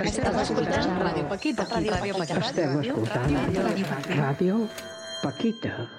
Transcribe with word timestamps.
Estás 0.00 0.48
escuchando 0.48 1.02
Radio 1.02 1.28
Paquita. 1.28 1.64
Radio 1.64 2.16
Paquita. 2.16 2.38
Estem 2.38 2.80
escoltant 2.82 3.34
Ràdio 4.06 4.68
Paquita. 5.24 5.90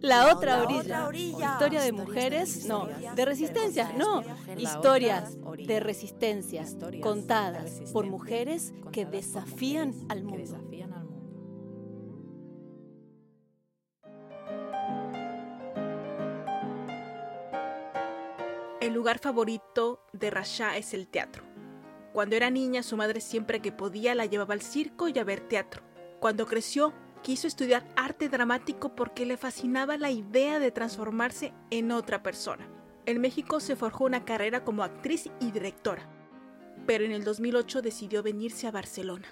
La 0.00 0.34
otra 0.34 0.64
orilla. 0.64 1.08
Historia 1.14 1.80
de 1.80 1.92
mujeres, 1.92 2.66
no. 2.66 2.86
De 3.16 3.24
resistencia, 3.24 3.90
no. 3.96 4.22
Historias 4.58 5.38
de 5.66 5.80
resistencia 5.80 6.66
contadas 7.00 7.80
por 7.90 8.04
mujeres 8.04 8.74
que 8.92 9.06
desafían 9.06 9.94
al 10.10 10.24
mundo. 10.24 10.60
El 18.88 18.94
lugar 18.94 19.18
favorito 19.18 20.00
de 20.14 20.30
Rasha 20.30 20.78
es 20.78 20.94
el 20.94 21.08
teatro. 21.08 21.44
Cuando 22.14 22.36
era 22.36 22.48
niña, 22.48 22.82
su 22.82 22.96
madre 22.96 23.20
siempre 23.20 23.60
que 23.60 23.70
podía 23.70 24.14
la 24.14 24.24
llevaba 24.24 24.54
al 24.54 24.62
circo 24.62 25.08
y 25.08 25.18
a 25.18 25.24
ver 25.24 25.46
teatro. 25.46 25.82
Cuando 26.20 26.46
creció, 26.46 26.94
quiso 27.22 27.46
estudiar 27.46 27.86
arte 27.96 28.30
dramático 28.30 28.94
porque 28.94 29.26
le 29.26 29.36
fascinaba 29.36 29.98
la 29.98 30.10
idea 30.10 30.58
de 30.58 30.70
transformarse 30.70 31.52
en 31.68 31.92
otra 31.92 32.22
persona. 32.22 32.66
En 33.04 33.20
México 33.20 33.60
se 33.60 33.76
forjó 33.76 34.06
una 34.06 34.24
carrera 34.24 34.64
como 34.64 34.82
actriz 34.82 35.30
y 35.38 35.50
directora, 35.50 36.08
pero 36.86 37.04
en 37.04 37.12
el 37.12 37.24
2008 37.24 37.82
decidió 37.82 38.22
venirse 38.22 38.68
a 38.68 38.70
Barcelona. 38.70 39.28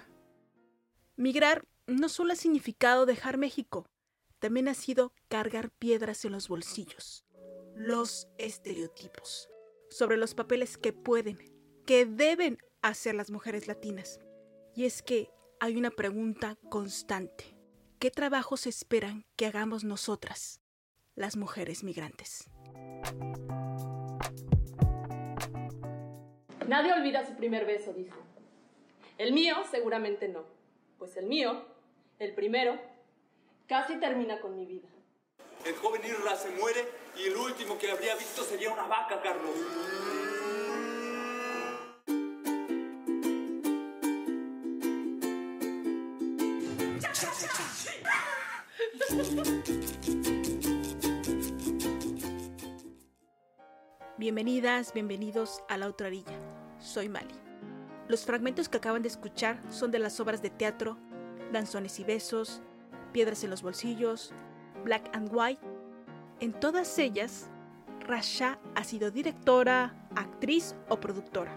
Migrar 1.15 1.65
no 1.87 2.09
solo 2.09 2.33
ha 2.33 2.35
significado 2.35 3.07
dejar 3.07 3.39
México, 3.39 3.89
también 4.37 4.67
ha 4.67 4.75
sido 4.75 5.13
cargar 5.29 5.71
piedras 5.71 6.25
en 6.25 6.33
los 6.33 6.47
bolsillos. 6.47 7.26
Los 7.79 8.27
estereotipos 8.39 9.49
sobre 9.89 10.17
los 10.17 10.33
papeles 10.33 10.79
que 10.79 10.93
pueden, 10.93 11.37
que 11.85 12.07
deben 12.07 12.57
hacer 12.81 13.13
las 13.13 13.29
mujeres 13.29 13.67
latinas. 13.67 14.19
Y 14.75 14.85
es 14.85 15.03
que 15.03 15.29
hay 15.59 15.77
una 15.77 15.91
pregunta 15.91 16.57
constante. 16.69 17.55
¿Qué 17.99 18.09
trabajos 18.09 18.65
esperan 18.65 19.25
que 19.35 19.45
hagamos 19.45 19.83
nosotras, 19.83 20.59
las 21.13 21.37
mujeres 21.37 21.83
migrantes? 21.83 22.49
Nadie 26.67 26.93
olvida 26.93 27.27
su 27.27 27.35
primer 27.35 27.65
beso, 27.67 27.93
dice. 27.93 28.11
El 29.19 29.33
mío 29.33 29.55
seguramente 29.69 30.27
no, 30.27 30.45
pues 30.97 31.15
el 31.15 31.27
mío, 31.27 31.63
el 32.17 32.33
primero, 32.33 32.79
casi 33.67 33.99
termina 33.99 34.41
con 34.41 34.57
mi 34.57 34.65
vida. 34.65 34.87
El 35.63 35.75
joven 35.75 36.01
Irra 36.03 36.35
se 36.35 36.49
muere 36.51 37.06
y 37.19 37.27
el 37.27 37.35
último 37.35 37.77
que 37.77 37.91
habría 37.91 38.15
visto 38.15 38.43
sería 38.43 38.71
una 38.71 38.83
vaca, 38.83 39.21
Carlos. 39.21 39.51
Bienvenidas, 54.17 54.93
bienvenidos 54.93 55.63
a 55.69 55.77
La 55.77 55.87
Otra 55.87 56.07
Orilla. 56.07 56.39
Soy 56.79 57.09
Mali. 57.09 57.33
Los 58.07 58.25
fragmentos 58.25 58.69
que 58.69 58.77
acaban 58.77 59.01
de 59.01 59.07
escuchar 59.07 59.59
son 59.69 59.91
de 59.91 59.99
las 59.99 60.19
obras 60.19 60.41
de 60.41 60.49
teatro 60.49 60.97
Danzones 61.51 61.99
y 61.99 62.03
Besos, 62.03 62.61
Piedras 63.13 63.43
en 63.43 63.49
los 63.49 63.61
Bolsillos, 63.61 64.33
Black 64.83 65.09
and 65.13 65.29
White. 65.33 65.76
En 66.39 66.53
todas 66.53 66.99
ellas, 66.99 67.49
Rasha 68.01 68.59
ha 68.75 68.83
sido 68.83 69.09
directora, 69.09 70.07
actriz 70.15 70.75
o 70.87 70.99
productora. 70.99 71.55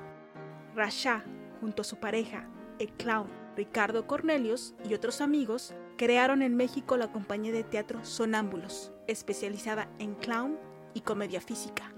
Rasha, 0.75 1.23
junto 1.61 1.83
a 1.83 1.85
su 1.85 1.97
pareja, 1.97 2.49
el 2.79 2.91
clown 2.93 3.29
Ricardo 3.57 4.07
Cornelius 4.07 4.75
y 4.89 4.95
otros 4.95 5.21
amigos, 5.21 5.75
crearon 5.99 6.41
en 6.41 6.57
México 6.57 6.97
la 6.97 7.13
compañía 7.13 7.53
de 7.53 7.63
teatro 7.63 8.03
Sonámbulos, 8.07 8.91
especializada 9.07 9.87
en 9.99 10.15
clown 10.15 10.59
y 10.95 11.03
comedia 11.03 11.43
física. 11.43 11.93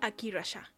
Aquí 0.00 0.32
Rasha. 0.32 0.72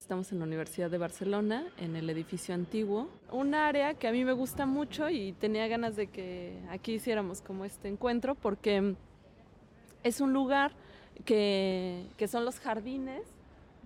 Estamos 0.00 0.32
en 0.32 0.38
la 0.38 0.46
Universidad 0.46 0.90
de 0.90 0.98
Barcelona, 0.98 1.66
en 1.76 1.94
el 1.94 2.08
edificio 2.08 2.54
antiguo. 2.54 3.08
Un 3.30 3.54
área 3.54 3.94
que 3.94 4.08
a 4.08 4.12
mí 4.12 4.24
me 4.24 4.32
gusta 4.32 4.64
mucho 4.64 5.10
y 5.10 5.32
tenía 5.34 5.68
ganas 5.68 5.94
de 5.94 6.06
que 6.06 6.58
aquí 6.70 6.94
hiciéramos 6.94 7.42
como 7.42 7.66
este 7.66 7.88
encuentro 7.88 8.34
porque 8.34 8.96
es 10.02 10.20
un 10.20 10.32
lugar 10.32 10.72
que, 11.24 12.06
son 12.28 12.44
los 12.44 12.58
jardines 12.60 13.22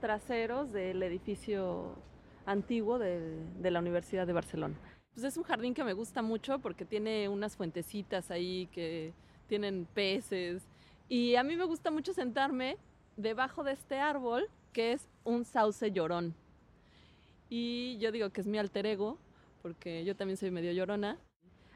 traseros 0.00 0.72
del 0.72 1.02
edificio 1.02 1.94
antiguo 2.44 2.98
de, 2.98 3.42
de 3.58 3.70
la 3.70 3.80
Universidad 3.80 4.26
de 4.26 4.32
Barcelona. 4.32 4.74
Pues 5.14 5.24
es 5.24 5.36
un 5.36 5.44
jardín 5.44 5.74
que 5.74 5.84
me 5.84 5.94
gusta 5.94 6.22
mucho 6.22 6.58
porque 6.58 6.84
tiene 6.84 7.28
unas 7.28 7.56
fuentecitas 7.56 8.30
ahí 8.30 8.68
que 8.72 9.12
tienen 9.48 9.86
peces 9.94 10.62
y 11.08 11.36
a 11.36 11.42
mí 11.42 11.56
me 11.56 11.64
gusta 11.64 11.90
mucho 11.90 12.12
sentarme 12.12 12.76
debajo 13.16 13.64
de 13.64 13.72
este 13.72 13.98
árbol 13.98 14.48
que 14.72 14.92
es 14.92 15.08
un 15.24 15.44
sauce 15.44 15.90
llorón. 15.90 16.34
Y 17.48 17.96
yo 17.98 18.12
digo 18.12 18.30
que 18.30 18.40
es 18.40 18.46
mi 18.46 18.58
alter 18.58 18.86
ego, 18.86 19.18
porque 19.62 20.04
yo 20.04 20.16
también 20.16 20.36
soy 20.36 20.50
medio 20.50 20.72
llorona. 20.72 21.16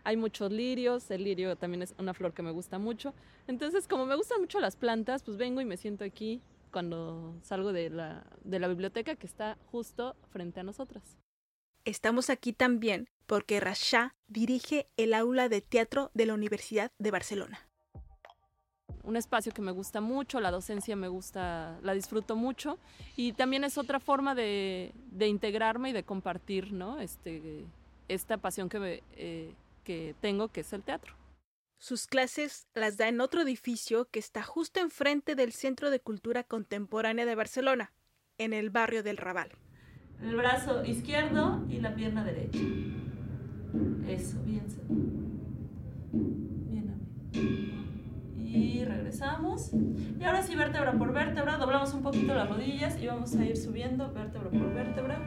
Hay 0.04 0.16
muchos 0.16 0.50
lirios, 0.50 1.10
el 1.10 1.24
lirio 1.24 1.56
también 1.56 1.82
es 1.82 1.94
una 1.98 2.14
flor 2.14 2.32
que 2.32 2.42
me 2.42 2.50
gusta 2.50 2.78
mucho. 2.78 3.14
Entonces, 3.46 3.86
como 3.88 4.06
me 4.06 4.16
gustan 4.16 4.40
mucho 4.40 4.60
las 4.60 4.76
plantas, 4.76 5.22
pues 5.22 5.36
vengo 5.36 5.60
y 5.60 5.64
me 5.64 5.76
siento 5.76 6.04
aquí 6.04 6.40
cuando 6.72 7.34
salgo 7.42 7.72
de 7.72 7.90
la, 7.90 8.24
de 8.44 8.58
la 8.58 8.68
biblioteca 8.68 9.16
que 9.16 9.26
está 9.26 9.58
justo 9.70 10.16
frente 10.30 10.60
a 10.60 10.62
nosotras. 10.62 11.02
Estamos 11.84 12.30
aquí 12.30 12.52
también 12.52 13.08
porque 13.26 13.60
Rasha 13.60 14.14
dirige 14.28 14.88
el 14.96 15.14
aula 15.14 15.48
de 15.48 15.60
teatro 15.60 16.10
de 16.14 16.26
la 16.26 16.34
Universidad 16.34 16.92
de 16.98 17.10
Barcelona 17.10 17.70
un 19.02 19.16
espacio 19.16 19.52
que 19.52 19.62
me 19.62 19.72
gusta 19.72 20.00
mucho, 20.00 20.40
la 20.40 20.50
docencia 20.50 20.96
me 20.96 21.08
gusta, 21.08 21.78
la 21.82 21.94
disfruto 21.94 22.36
mucho 22.36 22.78
y 23.16 23.32
también 23.32 23.64
es 23.64 23.78
otra 23.78 24.00
forma 24.00 24.34
de, 24.34 24.92
de 25.10 25.28
integrarme 25.28 25.90
y 25.90 25.92
de 25.92 26.02
compartir 26.02 26.72
¿no? 26.72 27.00
este, 27.00 27.64
esta 28.08 28.36
pasión 28.36 28.68
que, 28.68 28.78
me, 28.78 29.02
eh, 29.16 29.52
que 29.90 30.14
tengo, 30.20 30.52
que 30.52 30.60
es 30.60 30.72
el 30.72 30.84
teatro. 30.84 31.14
Sus 31.76 32.06
clases 32.06 32.68
las 32.74 32.96
da 32.96 33.08
en 33.08 33.20
otro 33.20 33.40
edificio 33.40 34.08
que 34.08 34.20
está 34.20 34.44
justo 34.44 34.78
enfrente 34.78 35.34
del 35.34 35.50
Centro 35.52 35.90
de 35.90 35.98
Cultura 35.98 36.44
Contemporánea 36.44 37.26
de 37.26 37.34
Barcelona, 37.34 37.92
en 38.38 38.52
el 38.52 38.70
barrio 38.70 39.02
del 39.02 39.16
Raval. 39.16 39.50
El 40.22 40.36
brazo 40.36 40.84
izquierdo 40.84 41.66
y 41.68 41.80
la 41.80 41.96
pierna 41.96 42.22
derecha. 42.22 42.60
Eso, 44.06 44.40
bien. 44.44 44.64
Bien, 46.70 46.88
amigo 47.34 47.80
y 48.36 48.84
regresamos. 48.84 49.72
Y 49.72 50.22
ahora 50.22 50.44
sí, 50.44 50.54
vértebra 50.54 50.92
por 50.92 51.12
vértebra, 51.12 51.56
doblamos 51.56 51.92
un 51.94 52.02
poquito 52.02 52.32
las 52.32 52.48
rodillas 52.48 52.96
y 53.00 53.08
vamos 53.08 53.34
a 53.34 53.44
ir 53.44 53.56
subiendo 53.56 54.12
vértebra 54.12 54.50
por 54.50 54.72
vértebra. 54.72 55.18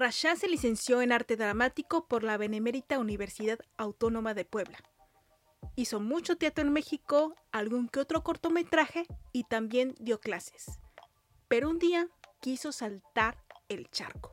Rasha 0.00 0.34
se 0.34 0.48
licenció 0.48 1.02
en 1.02 1.12
arte 1.12 1.36
dramático 1.36 2.06
por 2.06 2.24
la 2.24 2.38
Benemérita 2.38 2.98
Universidad 2.98 3.58
Autónoma 3.76 4.32
de 4.32 4.46
Puebla. 4.46 4.78
Hizo 5.76 6.00
mucho 6.00 6.36
teatro 6.36 6.64
en 6.64 6.72
México, 6.72 7.34
algún 7.52 7.86
que 7.86 8.00
otro 8.00 8.22
cortometraje 8.22 9.04
y 9.32 9.44
también 9.44 9.94
dio 10.00 10.18
clases. 10.18 10.80
Pero 11.48 11.68
un 11.68 11.78
día 11.78 12.08
quiso 12.40 12.72
saltar 12.72 13.36
el 13.68 13.90
charco. 13.90 14.32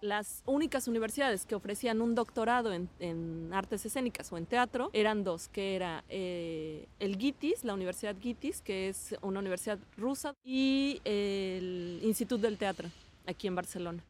Las 0.00 0.42
únicas 0.46 0.88
universidades 0.88 1.44
que 1.44 1.54
ofrecían 1.54 2.00
un 2.00 2.14
doctorado 2.14 2.72
en, 2.72 3.50
artes 3.52 3.84
escénicas 3.84 4.32
o 4.32 4.38
en 4.38 4.46
teatro 4.46 4.88
eran 4.94 5.22
dos, 5.22 5.48
que 5.48 5.76
era 5.76 6.02
eh, 6.08 6.88
el 6.98 7.18
GITIS, 7.18 7.62
la 7.62 7.74
Universidad 7.74 8.16
GITIS, 8.18 8.62
que 8.62 8.88
es 8.88 9.14
una 9.20 9.40
universidad 9.40 9.78
rusa, 9.98 10.34
y 10.42 11.02
el 11.04 12.00
Instituto 12.02 12.46
del 12.46 12.56
Teatro, 12.56 12.88
aquí 13.26 13.48
en 13.48 13.54
Barcelona. 13.54 14.02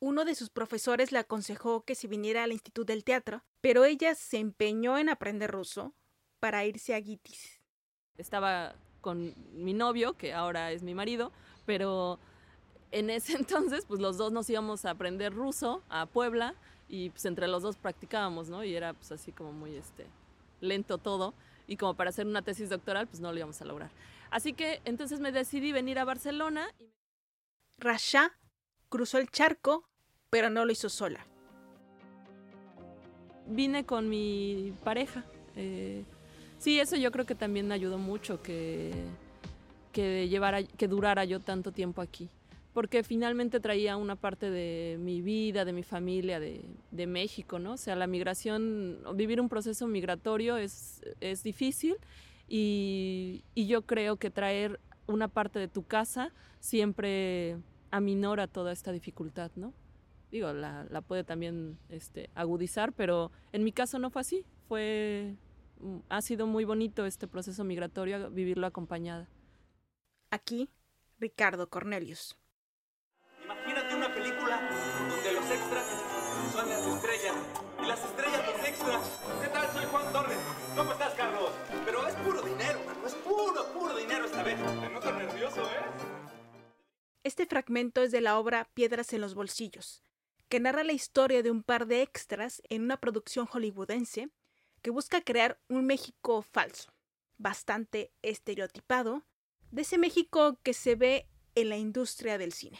Uno 0.00 0.24
de 0.24 0.34
sus 0.34 0.50
profesores 0.50 1.10
le 1.10 1.18
aconsejó 1.18 1.82
que 1.82 1.94
se 1.94 2.06
viniera 2.06 2.44
al 2.44 2.52
Instituto 2.52 2.92
del 2.92 3.04
Teatro, 3.04 3.42
pero 3.60 3.84
ella 3.84 4.14
se 4.14 4.38
empeñó 4.38 4.96
en 4.96 5.08
aprender 5.08 5.50
ruso 5.50 5.94
para 6.38 6.64
irse 6.64 6.94
a 6.94 7.00
GITIS. 7.00 7.60
Estaba 8.16 8.76
con 9.00 9.34
mi 9.52 9.74
novio, 9.74 10.16
que 10.16 10.32
ahora 10.34 10.70
es 10.70 10.82
mi 10.82 10.94
marido, 10.94 11.32
pero 11.66 12.18
en 12.92 13.10
ese 13.10 13.32
entonces, 13.36 13.84
pues 13.86 14.00
los 14.00 14.16
dos 14.16 14.32
nos 14.32 14.48
íbamos 14.48 14.84
a 14.84 14.90
aprender 14.90 15.34
ruso 15.34 15.82
a 15.88 16.06
Puebla 16.06 16.54
y 16.88 17.10
pues 17.10 17.24
entre 17.24 17.48
los 17.48 17.62
dos 17.62 17.76
practicábamos, 17.76 18.48
¿no? 18.48 18.64
Y 18.64 18.74
era 18.74 18.94
pues 18.94 19.12
así 19.12 19.32
como 19.32 19.52
muy 19.52 19.76
este 19.76 20.06
lento 20.60 20.98
todo 20.98 21.34
y 21.66 21.76
como 21.76 21.94
para 21.94 22.10
hacer 22.10 22.26
una 22.26 22.42
tesis 22.42 22.70
doctoral, 22.70 23.06
pues 23.06 23.20
no 23.20 23.32
lo 23.32 23.38
íbamos 23.38 23.60
a 23.60 23.64
lograr. 23.64 23.90
Así 24.30 24.52
que 24.52 24.80
entonces 24.84 25.20
me 25.20 25.32
decidí 25.32 25.72
venir 25.72 25.98
a 25.98 26.04
Barcelona. 26.04 26.68
Y... 26.78 26.92
Rasha 27.78 28.32
cruzó 28.88 29.18
el 29.18 29.28
charco, 29.30 29.88
pero 30.30 30.50
no 30.50 30.64
lo 30.64 30.72
hizo 30.72 30.88
sola. 30.88 31.26
Vine 33.46 33.84
con 33.84 34.08
mi 34.08 34.74
pareja, 34.84 35.24
Eh, 35.60 36.04
sí, 36.58 36.78
eso 36.78 36.94
yo 36.94 37.10
creo 37.10 37.26
que 37.26 37.34
también 37.34 37.72
ayudó 37.72 37.98
mucho 37.98 38.40
que, 38.42 38.92
que, 39.90 40.28
llevara, 40.28 40.62
que 40.62 40.86
durara 40.86 41.24
yo 41.24 41.40
tanto 41.40 41.72
tiempo 41.72 42.00
aquí 42.00 42.30
porque 42.78 43.02
finalmente 43.02 43.58
traía 43.58 43.96
una 43.96 44.14
parte 44.14 44.50
de 44.50 44.98
mi 45.00 45.20
vida, 45.20 45.64
de 45.64 45.72
mi 45.72 45.82
familia, 45.82 46.38
de, 46.38 46.64
de, 46.92 47.06
México, 47.08 47.58
¿no? 47.58 47.72
O 47.72 47.76
sea, 47.76 47.96
la 47.96 48.06
migración, 48.06 49.00
vivir 49.16 49.40
un 49.40 49.48
proceso 49.48 49.88
migratorio 49.88 50.56
es, 50.56 51.02
es 51.20 51.42
difícil 51.42 51.96
y, 52.46 53.42
y, 53.56 53.66
yo 53.66 53.82
creo 53.82 54.16
que 54.16 54.30
traer 54.30 54.78
una 55.08 55.26
parte 55.26 55.58
de 55.58 55.66
tu 55.66 55.82
casa 55.82 56.32
siempre 56.60 57.56
aminora 57.90 58.46
toda 58.46 58.72
esta 58.72 58.92
dificultad, 58.92 59.50
¿no? 59.56 59.72
Digo, 60.30 60.52
la, 60.52 60.86
la 60.90 61.00
puede 61.00 61.24
también 61.24 61.78
este, 61.88 62.30
agudizar, 62.34 62.92
pero 62.92 63.32
en 63.52 63.64
mi 63.64 63.72
caso 63.72 63.98
no 63.98 64.10
fue 64.10 64.20
así, 64.20 64.44
fue, 64.68 65.36
mm, 65.80 65.98
ha 66.08 66.20
sido 66.20 66.46
muy 66.46 66.64
bonito 66.64 67.06
este 67.06 67.26
proceso 67.26 67.64
migratorio, 67.64 68.30
vivirlo 68.30 68.66
acompañada. 68.66 69.28
Aquí, 70.30 70.68
Ricardo 71.18 71.68
Cornelius. 71.70 72.36
Este 87.24 87.46
fragmento 87.46 88.02
es 88.02 88.12
de 88.12 88.20
la 88.20 88.38
obra 88.38 88.70
Piedras 88.74 89.12
en 89.12 89.20
los 89.20 89.34
bolsillos, 89.34 90.02
que 90.48 90.60
narra 90.60 90.84
la 90.84 90.92
historia 90.92 91.42
de 91.42 91.50
un 91.50 91.62
par 91.62 91.86
de 91.86 92.02
extras 92.02 92.62
en 92.68 92.82
una 92.82 92.96
producción 92.98 93.46
hollywoodense 93.46 94.30
que 94.82 94.90
busca 94.90 95.20
crear 95.20 95.60
un 95.68 95.84
México 95.86 96.42
falso, 96.42 96.92
bastante 97.36 98.12
estereotipado, 98.22 99.24
de 99.70 99.82
ese 99.82 99.98
México 99.98 100.58
que 100.62 100.72
se 100.72 100.94
ve 100.94 101.26
en 101.54 101.68
la 101.68 101.76
industria 101.76 102.38
del 102.38 102.52
cine. 102.52 102.78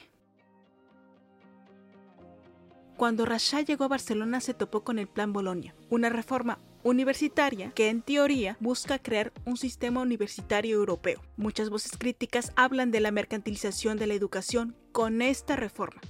Cuando 2.96 3.26
Rashad 3.26 3.64
llegó 3.64 3.84
a 3.84 3.88
Barcelona 3.88 4.40
se 4.40 4.54
topó 4.54 4.82
con 4.82 4.98
el 4.98 5.08
Plan 5.08 5.32
Bolonia, 5.32 5.74
una 5.90 6.08
reforma 6.08 6.58
universitaria 6.82 7.70
que 7.72 7.88
en 7.88 8.02
teoría 8.02 8.56
busca 8.60 8.98
crear 8.98 9.32
un 9.44 9.56
sistema 9.56 10.00
universitario 10.00 10.76
europeo. 10.76 11.22
Muchas 11.36 11.70
voces 11.70 11.92
críticas 11.98 12.52
hablan 12.56 12.90
de 12.90 13.00
la 13.00 13.10
mercantilización 13.10 13.98
de 13.98 14.06
la 14.06 14.14
educación 14.14 14.76
con 14.92 15.22
esta 15.22 15.56
reforma. 15.56 16.00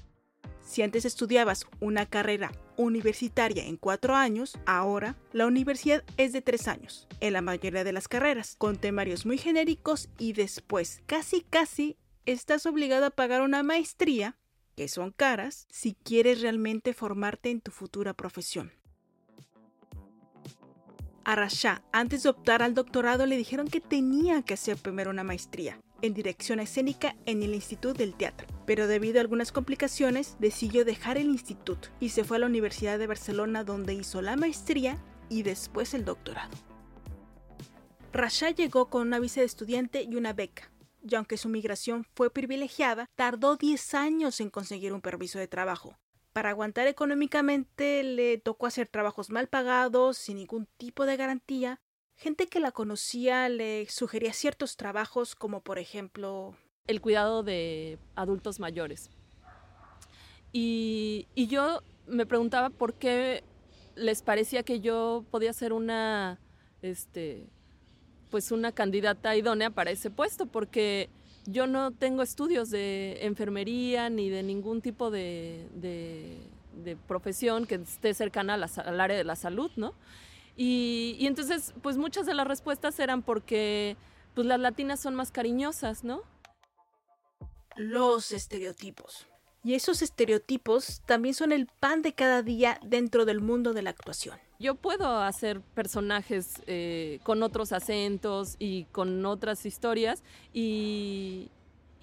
Si 0.68 0.82
antes 0.82 1.06
estudiabas 1.06 1.66
una 1.80 2.04
carrera 2.04 2.52
universitaria 2.76 3.64
en 3.64 3.78
cuatro 3.78 4.14
años, 4.14 4.58
ahora 4.66 5.16
la 5.32 5.46
universidad 5.46 6.04
es 6.18 6.32
de 6.32 6.42
tres 6.42 6.68
años, 6.68 7.08
en 7.20 7.32
la 7.32 7.40
mayoría 7.40 7.84
de 7.84 7.92
las 7.92 8.06
carreras, 8.06 8.54
con 8.58 8.76
temarios 8.76 9.24
muy 9.24 9.38
genéricos 9.38 10.10
y 10.18 10.34
después, 10.34 11.00
casi 11.06 11.40
casi, 11.40 11.96
estás 12.26 12.66
obligado 12.66 13.06
a 13.06 13.10
pagar 13.10 13.40
una 13.40 13.62
maestría 13.62 14.36
que 14.76 14.88
son 14.88 15.10
caras 15.10 15.66
si 15.70 15.94
quieres 15.94 16.40
realmente 16.42 16.92
formarte 16.92 17.50
en 17.50 17.60
tu 17.62 17.70
futura 17.70 18.12
profesión. 18.14 18.77
A 21.28 21.34
Rasha, 21.34 21.82
antes 21.92 22.22
de 22.22 22.30
optar 22.30 22.62
al 22.62 22.72
doctorado, 22.72 23.26
le 23.26 23.36
dijeron 23.36 23.68
que 23.68 23.82
tenía 23.82 24.40
que 24.40 24.54
hacer 24.54 24.78
primero 24.78 25.10
una 25.10 25.24
maestría 25.24 25.78
en 26.00 26.14
dirección 26.14 26.58
escénica 26.58 27.16
en 27.26 27.42
el 27.42 27.54
Instituto 27.54 27.92
del 27.92 28.14
Teatro, 28.14 28.48
pero 28.64 28.86
debido 28.86 29.18
a 29.18 29.20
algunas 29.20 29.52
complicaciones 29.52 30.38
decidió 30.38 30.86
dejar 30.86 31.18
el 31.18 31.26
instituto 31.26 31.90
y 32.00 32.08
se 32.08 32.24
fue 32.24 32.38
a 32.38 32.40
la 32.40 32.46
Universidad 32.46 32.98
de 32.98 33.06
Barcelona 33.06 33.62
donde 33.62 33.92
hizo 33.92 34.22
la 34.22 34.36
maestría 34.36 34.96
y 35.28 35.42
después 35.42 35.92
el 35.92 36.06
doctorado. 36.06 36.56
Rasha 38.10 38.48
llegó 38.48 38.88
con 38.88 39.06
una 39.06 39.18
visa 39.18 39.40
de 39.40 39.46
estudiante 39.48 40.04
y 40.04 40.16
una 40.16 40.32
beca, 40.32 40.72
y 41.06 41.14
aunque 41.14 41.36
su 41.36 41.50
migración 41.50 42.06
fue 42.14 42.30
privilegiada, 42.30 43.04
tardó 43.16 43.58
10 43.58 43.92
años 43.92 44.40
en 44.40 44.48
conseguir 44.48 44.94
un 44.94 45.02
permiso 45.02 45.38
de 45.38 45.46
trabajo. 45.46 45.98
Para 46.38 46.50
aguantar 46.50 46.86
económicamente 46.86 48.04
le 48.04 48.38
tocó 48.38 48.66
hacer 48.66 48.86
trabajos 48.86 49.28
mal 49.28 49.48
pagados, 49.48 50.18
sin 50.18 50.36
ningún 50.36 50.68
tipo 50.76 51.04
de 51.04 51.16
garantía. 51.16 51.80
Gente 52.14 52.46
que 52.46 52.60
la 52.60 52.70
conocía 52.70 53.48
le 53.48 53.88
sugería 53.90 54.32
ciertos 54.32 54.76
trabajos 54.76 55.34
como 55.34 55.62
por 55.62 55.80
ejemplo... 55.80 56.54
El 56.86 57.00
cuidado 57.00 57.42
de 57.42 57.98
adultos 58.14 58.60
mayores. 58.60 59.10
Y, 60.52 61.26
yo 61.34 61.82
me 62.06 62.24
preguntaba 62.24 62.70
por 62.70 62.94
qué 62.94 63.42
les 63.96 64.22
parecía 64.22 64.62
que 64.62 64.78
yo 64.78 65.24
podía 65.32 65.52
ser 65.52 65.72
una 65.72 66.38
este, 66.82 67.48
pues 68.30 68.52
una 68.52 68.70
candidata 68.70 69.34
idónea 69.34 69.70
para 69.70 69.90
ese 69.90 70.08
puesto, 70.08 70.46
porque 70.46 71.10
yo 71.50 71.66
no 71.66 71.92
tengo 71.92 72.22
estudios 72.22 72.68
de 72.70 73.24
enfermería 73.24 74.10
ni 74.10 74.28
de 74.28 74.42
ningún 74.42 74.82
tipo 74.82 75.10
de, 75.10 75.66
profesión 77.06 77.66
que 77.66 77.76
esté 77.76 78.12
cercana 78.14 78.54
al 78.54 79.00
área 79.00 79.16
de 79.16 79.24
la 79.24 79.34
salud, 79.34 79.70
¿no? 79.76 79.94
Y, 80.56 81.16
y, 81.18 81.26
entonces, 81.26 81.72
pues 81.82 81.96
muchas 81.96 82.26
de 82.26 82.34
las 82.34 82.46
respuestas 82.46 82.98
eran 82.98 83.22
porque 83.22 83.96
pues 84.34 84.46
las 84.46 84.60
latinas 84.60 85.00
son 85.00 85.14
más 85.14 85.30
cariñosas, 85.30 86.04
¿no? 86.04 86.22
Los 87.76 88.32
estereotipos. 88.32 89.26
Y 89.64 89.74
esos 89.74 90.02
estereotipos 90.02 91.02
también 91.06 91.34
son 91.34 91.52
el 91.52 91.66
pan 91.66 92.02
de 92.02 92.12
cada 92.12 92.42
día 92.42 92.78
dentro 92.84 93.24
del 93.24 93.40
mundo 93.40 93.72
de 93.72 93.82
la 93.82 93.90
actuación. 93.90 94.38
Yo 94.58 94.74
puedo 94.74 95.20
hacer 95.20 95.60
personajes 95.60 96.62
eh, 96.66 97.20
con 97.22 97.42
otros 97.42 97.72
acentos 97.72 98.56
y 98.58 98.84
con 98.86 99.24
otras 99.24 99.64
historias 99.66 100.22
y, 100.52 101.50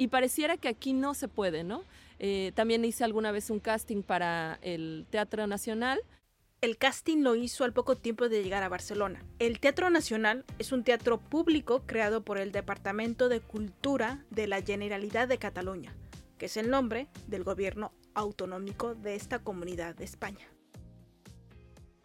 pareciera 0.09 0.55
que 0.55 0.69
aquí 0.69 0.93
no 0.93 1.13
se 1.13 1.27
puede, 1.27 1.63
¿no? 1.63 1.83
Eh, 2.19 2.53
también 2.55 2.85
hice 2.85 3.03
alguna 3.03 3.31
vez 3.31 3.49
un 3.49 3.59
casting 3.59 4.03
para 4.03 4.57
el 4.61 5.05
Teatro 5.09 5.47
Nacional. 5.47 5.99
El 6.61 6.77
casting 6.77 7.23
lo 7.23 7.35
hizo 7.35 7.65
al 7.65 7.73
poco 7.73 7.97
tiempo 7.97 8.29
de 8.29 8.41
llegar 8.41 8.63
a 8.63 8.69
Barcelona. 8.69 9.21
El 9.39 9.59
Teatro 9.59 9.89
Nacional 9.89 10.45
es 10.57 10.71
un 10.71 10.83
teatro 10.83 11.19
público 11.19 11.83
creado 11.85 12.23
por 12.23 12.37
el 12.37 12.53
Departamento 12.53 13.27
de 13.27 13.41
Cultura 13.41 14.23
de 14.29 14.47
la 14.47 14.61
Generalidad 14.61 15.27
de 15.27 15.37
Cataluña 15.37 15.93
que 16.37 16.47
es 16.47 16.57
el 16.57 16.69
nombre 16.69 17.07
del 17.27 17.43
gobierno 17.43 17.91
autonómico 18.13 18.95
de 18.95 19.15
esta 19.15 19.39
comunidad 19.39 19.95
de 19.95 20.05
España. 20.05 20.54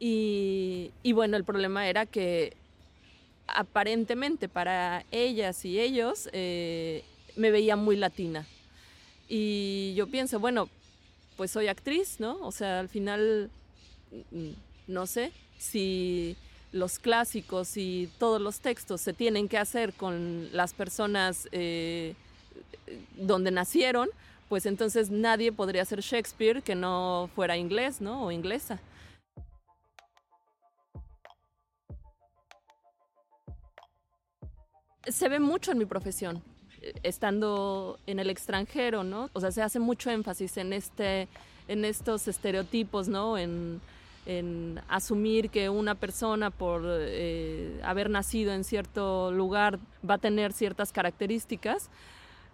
Y, 0.02 1.12
bueno, 1.12 1.36
el 1.36 1.44
problema 1.44 1.86
era 1.86 2.06
que 2.06 2.54
aparentemente 3.46 4.48
para 4.48 5.04
ellas 5.10 5.64
y 5.64 5.78
ellos 5.78 6.30
eh, 6.32 7.04
me 7.36 7.50
veía 7.50 7.76
muy 7.76 7.96
latina. 7.96 8.46
Y 9.28 9.92
yo 9.94 10.06
pienso, 10.06 10.40
bueno, 10.40 10.70
pues 11.36 11.50
soy 11.50 11.68
actriz, 11.68 12.18
¿no? 12.18 12.38
O 12.40 12.50
sea, 12.50 12.80
al 12.80 12.88
final, 12.88 13.50
mm, 14.30 14.50
no 14.88 15.06
sé, 15.06 15.32
si 15.58 16.34
los 16.72 16.98
clásicos 16.98 17.76
y 17.76 18.08
todos 18.18 18.40
los 18.40 18.60
textos 18.60 19.02
se 19.02 19.12
tienen 19.12 19.48
que 19.48 19.58
hacer 19.58 19.92
con 19.92 20.48
las 20.52 20.72
personas 20.72 21.48
eh, 21.52 22.14
donde 23.16 23.50
nacieron, 23.50 24.08
pues 24.48 24.66
entonces 24.66 25.10
nadie 25.10 25.52
podría 25.52 25.84
ser 25.84 26.00
Shakespeare 26.00 26.62
que 26.62 26.74
no 26.74 27.28
fuera 27.34 27.56
inglés, 27.56 28.00
¿no? 28.00 28.24
O 28.24 28.32
inglesa. 28.32 28.80
Se 35.10 35.28
ve 35.28 35.40
mucho 35.40 35.72
en 35.72 35.78
mi 35.78 35.86
profesión, 35.86 36.42
estando 37.02 37.98
en 38.06 38.18
el 38.18 38.30
extranjero, 38.30 39.04
¿no? 39.04 39.30
O 39.32 39.40
sea, 39.40 39.50
se 39.50 39.62
hace 39.62 39.78
mucho 39.78 40.10
énfasis 40.10 40.56
en, 40.56 40.72
este, 40.72 41.28
en 41.68 41.84
estos 41.84 42.28
estereotipos, 42.28 43.08
¿no? 43.08 43.38
En, 43.38 43.80
asumir 44.88 45.50
que 45.50 45.68
una 45.68 45.96
persona 45.96 46.52
por 46.52 46.82
eh, 46.86 47.80
haber 47.82 48.10
nacido 48.10 48.52
en 48.52 48.62
cierto 48.62 49.32
lugar 49.32 49.80
va 50.08 50.14
a 50.14 50.18
tener 50.18 50.52
ciertas 50.52 50.92
características 50.92 51.90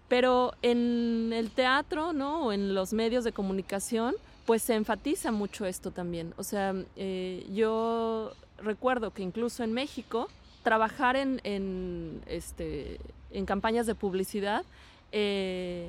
pero 0.09 0.53
en 0.63 1.33
el 1.33 1.51
teatro, 1.51 2.13
¿no? 2.13 2.47
O 2.47 2.53
en 2.53 2.75
los 2.75 2.93
medios 2.93 3.25
de 3.25 3.33
comunicación, 3.33 4.15
pues 4.45 4.63
se 4.63 4.75
enfatiza 4.75 5.33
mucho 5.33 5.67
esto 5.67 5.91
también. 5.91 6.33
O 6.37 6.45
sea, 6.45 6.75
eh, 6.97 7.47
yo 7.53 8.33
recuerdo 8.59 9.11
que 9.13 9.23
incluso 9.23 9.65
en 9.65 9.73
México, 9.73 10.29
trabajar 10.67 11.15
en, 11.15 11.41
en, 11.45 12.21
este, 12.27 12.99
en 13.31 13.47
campañas 13.47 13.87
de 13.87 13.95
publicidad 13.95 14.65
eh, 15.13 15.89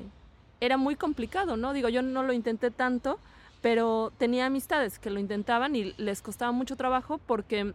era 0.60 0.76
muy 0.76 0.94
complicado, 0.94 1.56
¿no? 1.56 1.72
Digo, 1.72 1.88
yo 1.88 2.00
no 2.00 2.22
lo 2.22 2.32
intenté 2.32 2.70
tanto, 2.70 3.18
pero 3.60 4.12
tenía 4.18 4.46
amistades 4.46 5.00
que 5.00 5.10
lo 5.10 5.18
intentaban 5.18 5.74
y 5.74 5.94
les 5.96 6.22
costaba 6.22 6.52
mucho 6.52 6.76
trabajo 6.76 7.18
porque 7.18 7.74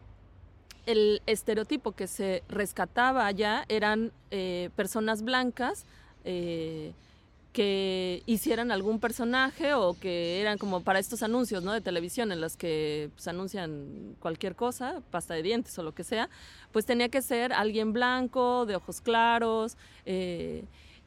el 0.85 1.21
estereotipo 1.25 1.91
que 1.91 2.07
se 2.07 2.41
rescataba 2.47 3.25
allá 3.25 3.65
eran 3.67 4.13
eh, 4.31 4.69
personas 4.77 5.23
blancas, 5.23 5.85
eh, 6.23 6.93
que 7.53 8.23
hicieran 8.25 8.71
algún 8.71 8.99
personaje 8.99 9.75
o 9.75 9.93
que 9.93 10.41
eran 10.41 10.57
como 10.57 10.81
para 10.81 10.97
estos 10.97 11.21
anuncios 11.21 11.63
de 11.63 11.81
televisión 11.81 12.31
en 12.31 12.41
los 12.41 12.57
que 12.57 13.11
pues, 13.13 13.27
anuncian 13.27 14.15
cualquier 14.19 14.55
cosa, 14.55 15.01
pasta 15.11 15.35
de 15.35 15.43
dientes 15.43 15.77
o 15.77 15.83
lo 15.83 15.93
que 15.93 16.03
sea, 16.03 16.29
pues 16.71 16.85
tenía 16.85 17.09
que 17.09 17.21
ser 17.21 17.53
alguien 17.53 17.93
blanco, 17.93 18.65
de 18.65 18.75
ojos 18.75 19.01
claros. 19.01 19.77
Eh, 20.05 20.65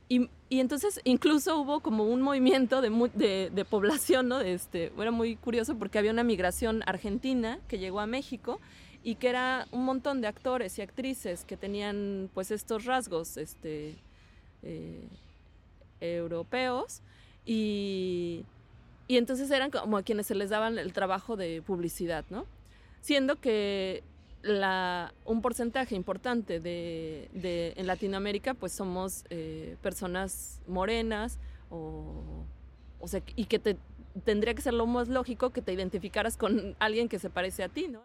y, 0.09 0.31
entonces 0.49 1.01
incluso 1.03 1.59
hubo 1.59 1.81
como 1.81 2.05
un 2.05 2.23
movimiento 2.23 2.81
de, 2.81 3.11
de, 3.15 3.51
de 3.53 3.65
población, 3.65 4.29
¿no? 4.29 4.41
Este, 4.41 4.93
era 4.97 5.11
muy 5.11 5.35
curioso 5.35 5.77
porque 5.77 5.99
había 5.99 6.13
una 6.13 6.23
migración 6.23 6.85
argentina 6.87 7.59
que 7.67 7.81
llegó 7.81 7.99
a 7.99 8.07
México 8.07 8.61
y 9.03 9.17
que 9.17 9.29
era 9.29 9.67
un 9.73 9.85
montón 9.85 10.21
de 10.21 10.29
actores 10.29 10.79
y 10.79 10.83
actrices 10.83 11.45
que 11.45 11.57
tenían 11.57 12.31
pues 12.33 12.53
estos 12.53 12.85
rasgos, 12.85 13.37
este... 13.37 13.97
Eh, 14.63 15.09
europeos 16.01 17.03
y, 17.45 18.45
y 19.09 19.17
entonces 19.17 19.51
eran 19.51 19.71
como 19.71 19.97
a 19.97 20.03
quienes 20.03 20.27
se 20.27 20.35
les 20.35 20.51
daban 20.51 20.79
el 20.79 20.93
trabajo 20.93 21.37
de 21.37 21.63
publicidad, 21.63 22.25
¿no? 22.31 22.47
Siendo 23.01 23.37
que 23.41 24.03
la, 24.43 25.13
un 25.25 25.43
porcentaje 25.43 25.95
importante 25.95 26.61
de, 26.61 27.29
de, 27.33 27.75
en 27.77 27.87
Latinoamérica 27.87 28.55
pues 28.55 28.73
somos 28.73 29.25
eh, 29.31 29.77
personas 29.83 30.61
morenas 30.67 31.39
o, 31.71 32.45
o 33.01 33.09
sea, 33.09 33.23
y 33.35 33.47
que 33.47 33.59
te, 33.59 33.77
tendría 34.25 34.55
que 34.55 34.63
ser 34.63 34.75
lo 34.75 34.87
más 34.87 35.09
lógico 35.09 35.51
que 35.51 35.63
te 35.63 35.73
identificaras 35.73 36.37
con 36.37 36.77
alguien 36.79 37.09
que 37.09 37.19
se 37.19 37.31
parece 37.31 37.65
a 37.65 37.69
ti, 37.69 37.89
¿no? 37.89 38.05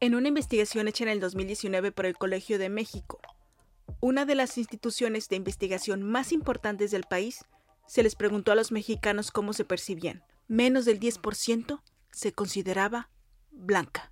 En 0.00 0.14
una 0.14 0.28
investigación 0.28 0.86
hecha 0.88 1.04
en 1.04 1.10
el 1.10 1.20
2019 1.20 1.92
por 1.92 2.04
el 2.06 2.16
Colegio 2.16 2.58
de 2.58 2.68
México, 2.68 3.20
una 4.04 4.26
de 4.26 4.34
las 4.34 4.58
instituciones 4.58 5.30
de 5.30 5.36
investigación 5.36 6.02
más 6.02 6.30
importantes 6.30 6.90
del 6.90 7.04
país, 7.04 7.46
se 7.86 8.02
les 8.02 8.16
preguntó 8.16 8.52
a 8.52 8.54
los 8.54 8.70
mexicanos 8.70 9.30
cómo 9.30 9.54
se 9.54 9.64
percibían. 9.64 10.22
Menos 10.46 10.84
del 10.84 11.00
10% 11.00 11.80
se 12.10 12.32
consideraba 12.34 13.08
blanca. 13.50 14.10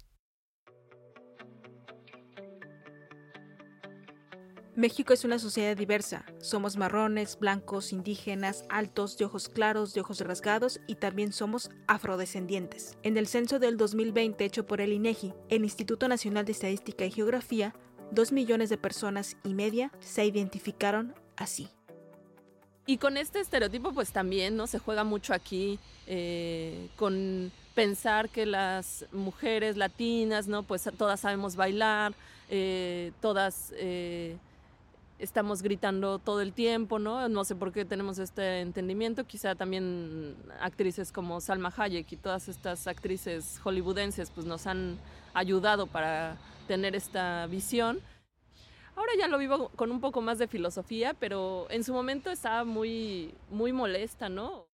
México 4.75 5.13
es 5.13 5.27
una 5.27 5.39
sociedad 5.39 5.77
diversa. 5.77 6.25
Somos 6.41 6.79
marrones, 6.79 7.39
blancos, 7.39 7.93
indígenas, 7.93 8.65
altos, 8.71 9.19
de 9.19 9.27
ojos 9.27 9.51
claros, 9.51 9.93
de 9.93 10.01
ojos 10.01 10.21
rasgados 10.21 10.81
y 10.87 10.95
también 10.95 11.35
somos 11.35 11.69
afrodescendientes. 11.87 12.97
En 13.03 13.19
el 13.19 13.27
censo 13.27 13.59
del 13.59 13.77
2020 13.77 14.43
hecho 14.43 14.67
por 14.67 14.81
el 14.81 14.95
INEGI, 14.95 15.35
el 15.51 15.65
Instituto 15.65 16.09
Nacional 16.09 16.47
de 16.47 16.53
Estadística 16.53 17.05
y 17.05 17.11
Geografía, 17.11 17.75
Dos 18.13 18.31
millones 18.31 18.69
de 18.69 18.77
personas 18.77 19.39
y 19.43 19.55
media 19.55 19.91
se 20.01 20.27
identificaron 20.27 21.15
así. 21.35 21.71
Y 22.85 22.99
con 22.99 23.17
este 23.17 23.41
estereotipo 23.41 23.93
pues 23.93 24.13
también 24.13 24.55
no 24.55 24.67
se 24.67 24.79
juega 24.79 25.03
mucho 25.03 25.33
aquí 25.33 25.79
eh, 26.07 26.89
con 26.97 27.51
pensar 27.75 28.29
que 28.29 28.45
las 28.45 29.07
mujeres 29.13 29.79
latinas 29.79 30.47
no 30.47 30.63
pues 30.63 30.87
todas 30.99 31.21
sabemos 31.21 31.57
bailar 31.57 32.13
eh, 32.51 33.13
todas 33.23 33.73
eh, 33.77 34.37
estamos 35.19 35.63
gritando 35.63 36.19
todo 36.19 36.43
el 36.43 36.53
tiempo 36.53 36.99
no 36.99 37.31
no 37.31 37.45
sé 37.45 37.55
por 37.55 37.73
qué 37.73 37.87
tenemos 37.87 38.19
este 38.19 38.61
entendimiento. 38.61 39.25
Quizá 39.25 39.55
también 39.55 40.37
actrices 40.61 41.13
como 41.13 41.41
Salma 41.41 41.73
Hayek 41.75 42.13
y 42.13 42.17
todas 42.17 42.49
estas 42.49 42.87
actrices 42.89 43.59
hollywoodenses 43.65 44.31
pues 44.31 44.47
nos 44.47 44.67
han 44.67 44.99
ayudado 45.33 45.87
para 45.87 46.37
tener 46.67 46.95
esta 46.97 47.47
visión. 47.47 48.01
Ahora 48.97 49.13
ya 49.19 49.29
lo 49.29 49.39
vivo 49.39 49.71
con 49.71 49.91
un 49.91 50.01
poco 50.01 50.21
más 50.21 50.39
de 50.39 50.49
filosofía, 50.49 51.15
pero 51.15 51.67
en 51.71 51.85
su 51.85 51.93
momento 51.93 52.31
estaba 52.31 52.65
muy, 52.65 53.35
muy 53.51 53.73
molesta, 53.73 54.29
¿no? 54.29 54.67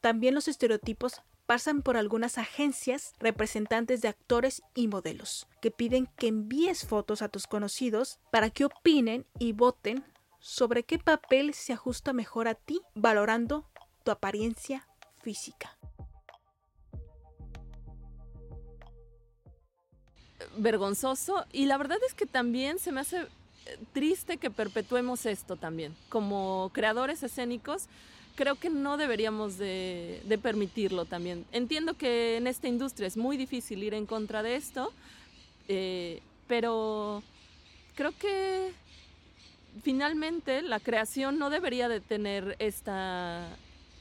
También 0.00 0.34
los 0.34 0.48
estereotipos 0.48 1.22
pasan 1.46 1.82
por 1.82 1.96
algunas 1.96 2.38
agencias 2.38 3.14
representantes 3.18 4.00
de 4.00 4.08
actores 4.08 4.62
y 4.74 4.88
modelos, 4.88 5.46
que 5.60 5.70
piden 5.70 6.08
que 6.16 6.28
envíes 6.28 6.86
fotos 6.86 7.22
a 7.22 7.28
tus 7.28 7.46
conocidos 7.46 8.18
para 8.30 8.50
que 8.50 8.64
opinen 8.64 9.26
y 9.38 9.52
voten 9.52 10.04
sobre 10.38 10.84
qué 10.84 10.98
papel 10.98 11.54
se 11.54 11.72
ajusta 11.72 12.12
mejor 12.12 12.48
a 12.48 12.54
ti, 12.54 12.80
valorando 12.94 13.68
tu 14.04 14.10
apariencia 14.10 14.86
física. 15.22 15.78
Vergonzoso 20.56 21.44
y 21.52 21.66
la 21.66 21.78
verdad 21.78 21.98
es 22.06 22.14
que 22.14 22.26
también 22.26 22.78
se 22.78 22.92
me 22.92 23.00
hace 23.00 23.20
eh, 23.20 23.26
triste 23.92 24.36
que 24.36 24.50
perpetuemos 24.50 25.26
esto 25.26 25.56
también. 25.56 25.94
Como 26.08 26.70
creadores 26.72 27.22
escénicos, 27.22 27.88
creo 28.34 28.56
que 28.56 28.70
no 28.70 28.96
deberíamos 28.96 29.58
de, 29.58 30.38
permitirlo 30.42 31.04
también. 31.04 31.44
Entiendo 31.52 31.94
que 31.94 32.36
en 32.36 32.46
esta 32.46 32.68
industria 32.68 33.06
es 33.06 33.16
muy 33.16 33.36
difícil 33.36 33.82
ir 33.82 33.94
en 33.94 34.06
contra 34.06 34.42
de 34.42 34.56
esto, 34.56 34.92
eh, 35.68 36.20
pero 36.46 37.22
creo 37.94 38.12
que 38.18 38.72
finalmente 39.82 40.62
la 40.62 40.80
creación 40.80 41.38
no 41.38 41.50
debería 41.50 41.88
de 41.88 42.00
tener 42.00 42.56
esta, 42.58 43.48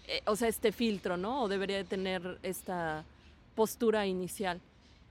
eh, 0.08 0.22
o 0.26 0.36
sea, 0.36 0.48
este 0.48 0.72
filtro, 0.72 1.18
¿no? 1.18 1.44
O 1.44 1.48
debería 1.48 1.78
de 1.78 1.84
tener 1.84 2.40
esta 2.44 3.06
postura 3.56 4.06
inicial. 4.08 4.60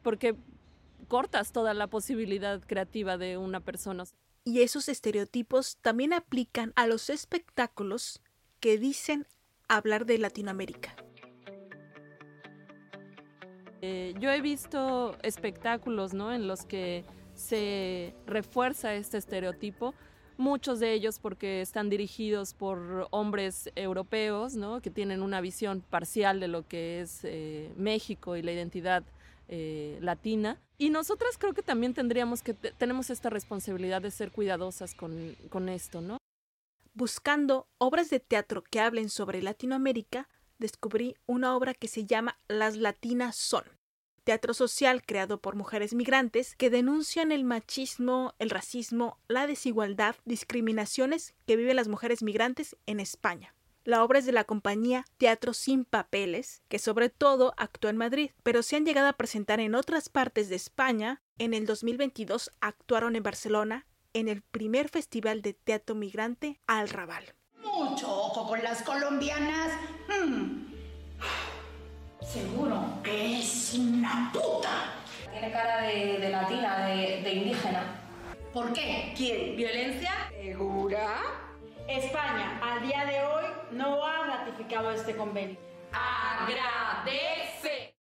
Porque 0.02 0.34
cortas 1.08 1.52
toda 1.52 1.74
la 1.74 1.88
posibilidad 1.88 2.60
creativa 2.60 3.18
de 3.18 3.36
una 3.36 3.60
persona. 3.60 4.04
Y 4.44 4.62
esos 4.62 4.88
estereotipos 4.88 5.76
también 5.78 6.12
aplican 6.12 6.72
a 6.74 6.86
los 6.86 7.10
espectáculos 7.10 8.20
que 8.60 8.78
dicen 8.78 9.26
hablar 9.68 10.06
de 10.06 10.18
Latinoamérica. 10.18 10.96
Eh, 13.80 14.14
yo 14.20 14.30
he 14.30 14.40
visto 14.40 15.16
espectáculos 15.22 16.14
¿no? 16.14 16.32
en 16.32 16.46
los 16.46 16.64
que 16.64 17.04
se 17.34 18.14
refuerza 18.26 18.94
este 18.94 19.18
estereotipo, 19.18 19.94
muchos 20.36 20.78
de 20.78 20.92
ellos 20.92 21.18
porque 21.18 21.60
están 21.60 21.90
dirigidos 21.90 22.54
por 22.54 23.08
hombres 23.10 23.70
europeos 23.74 24.54
¿no? 24.54 24.80
que 24.80 24.90
tienen 24.90 25.22
una 25.22 25.40
visión 25.40 25.80
parcial 25.80 26.38
de 26.38 26.48
lo 26.48 26.66
que 26.66 27.00
es 27.00 27.20
eh, 27.24 27.72
México 27.76 28.36
y 28.36 28.42
la 28.42 28.52
identidad 28.52 29.02
eh, 29.54 29.98
latina. 30.00 30.58
Y 30.78 30.88
nosotras 30.88 31.36
creo 31.36 31.52
que 31.52 31.60
también 31.60 31.92
tendríamos 31.92 32.40
que, 32.40 32.54
tenemos 32.54 33.10
esta 33.10 33.28
responsabilidad 33.28 34.00
de 34.00 34.10
ser 34.10 34.32
cuidadosas 34.32 34.94
con, 34.94 35.36
con 35.50 35.68
esto, 35.68 36.00
¿no? 36.00 36.16
Buscando 36.94 37.68
obras 37.76 38.08
de 38.08 38.18
teatro 38.18 38.64
que 38.64 38.80
hablen 38.80 39.10
sobre 39.10 39.42
Latinoamérica, 39.42 40.26
descubrí 40.56 41.16
una 41.26 41.54
obra 41.54 41.74
que 41.74 41.86
se 41.86 42.06
llama 42.06 42.38
Las 42.48 42.78
Latinas 42.78 43.36
Son, 43.36 43.64
teatro 44.24 44.54
social 44.54 45.02
creado 45.04 45.38
por 45.38 45.54
mujeres 45.54 45.92
migrantes 45.92 46.54
que 46.56 46.70
denuncian 46.70 47.30
el 47.30 47.44
machismo, 47.44 48.34
el 48.38 48.48
racismo, 48.48 49.18
la 49.28 49.46
desigualdad, 49.46 50.16
discriminaciones 50.24 51.34
que 51.44 51.56
viven 51.56 51.76
las 51.76 51.88
mujeres 51.88 52.22
migrantes 52.22 52.74
en 52.86 53.00
España. 53.00 53.54
La 53.84 54.04
obra 54.04 54.20
es 54.20 54.26
de 54.26 54.32
la 54.32 54.44
compañía 54.44 55.04
Teatro 55.18 55.52
Sin 55.54 55.84
Papeles, 55.84 56.62
que 56.68 56.78
sobre 56.78 57.08
todo 57.08 57.52
actúa 57.56 57.90
en 57.90 57.96
Madrid, 57.96 58.30
pero 58.44 58.62
se 58.62 58.76
han 58.76 58.86
llegado 58.86 59.08
a 59.08 59.14
presentar 59.14 59.58
en 59.58 59.74
otras 59.74 60.08
partes 60.08 60.48
de 60.48 60.54
España. 60.54 61.20
En 61.38 61.52
el 61.52 61.66
2022 61.66 62.52
actuaron 62.60 63.16
en 63.16 63.24
Barcelona 63.24 63.86
en 64.12 64.28
el 64.28 64.42
primer 64.42 64.88
festival 64.88 65.42
de 65.42 65.54
teatro 65.54 65.96
migrante 65.96 66.60
Al 66.68 66.90
Raval. 66.90 67.34
Mucho 67.56 68.08
ojo 68.08 68.46
con 68.46 68.62
las 68.62 68.82
colombianas. 68.82 69.72
Hmm. 70.08 70.72
Seguro 72.20 73.00
que 73.02 73.40
es 73.40 73.74
una 73.74 74.30
puta. 74.32 74.94
Tiene 75.32 75.50
cara 75.50 75.82
de, 75.82 76.18
de 76.18 76.30
latina, 76.30 76.86
de, 76.86 77.22
de 77.22 77.32
indígena. 77.32 78.00
¿Por 78.52 78.72
qué? 78.72 79.12
¿Quién? 79.16 79.56
¿Violencia? 79.56 80.12
¿Segura? 80.40 81.51
España, 81.88 82.60
a 82.62 82.84
día 82.84 83.04
de 83.04 83.24
hoy, 83.24 83.44
no 83.72 84.04
ha 84.04 84.26
ratificado 84.26 84.90
este 84.90 85.16
convenio. 85.16 85.58
Agradece. 85.92 87.96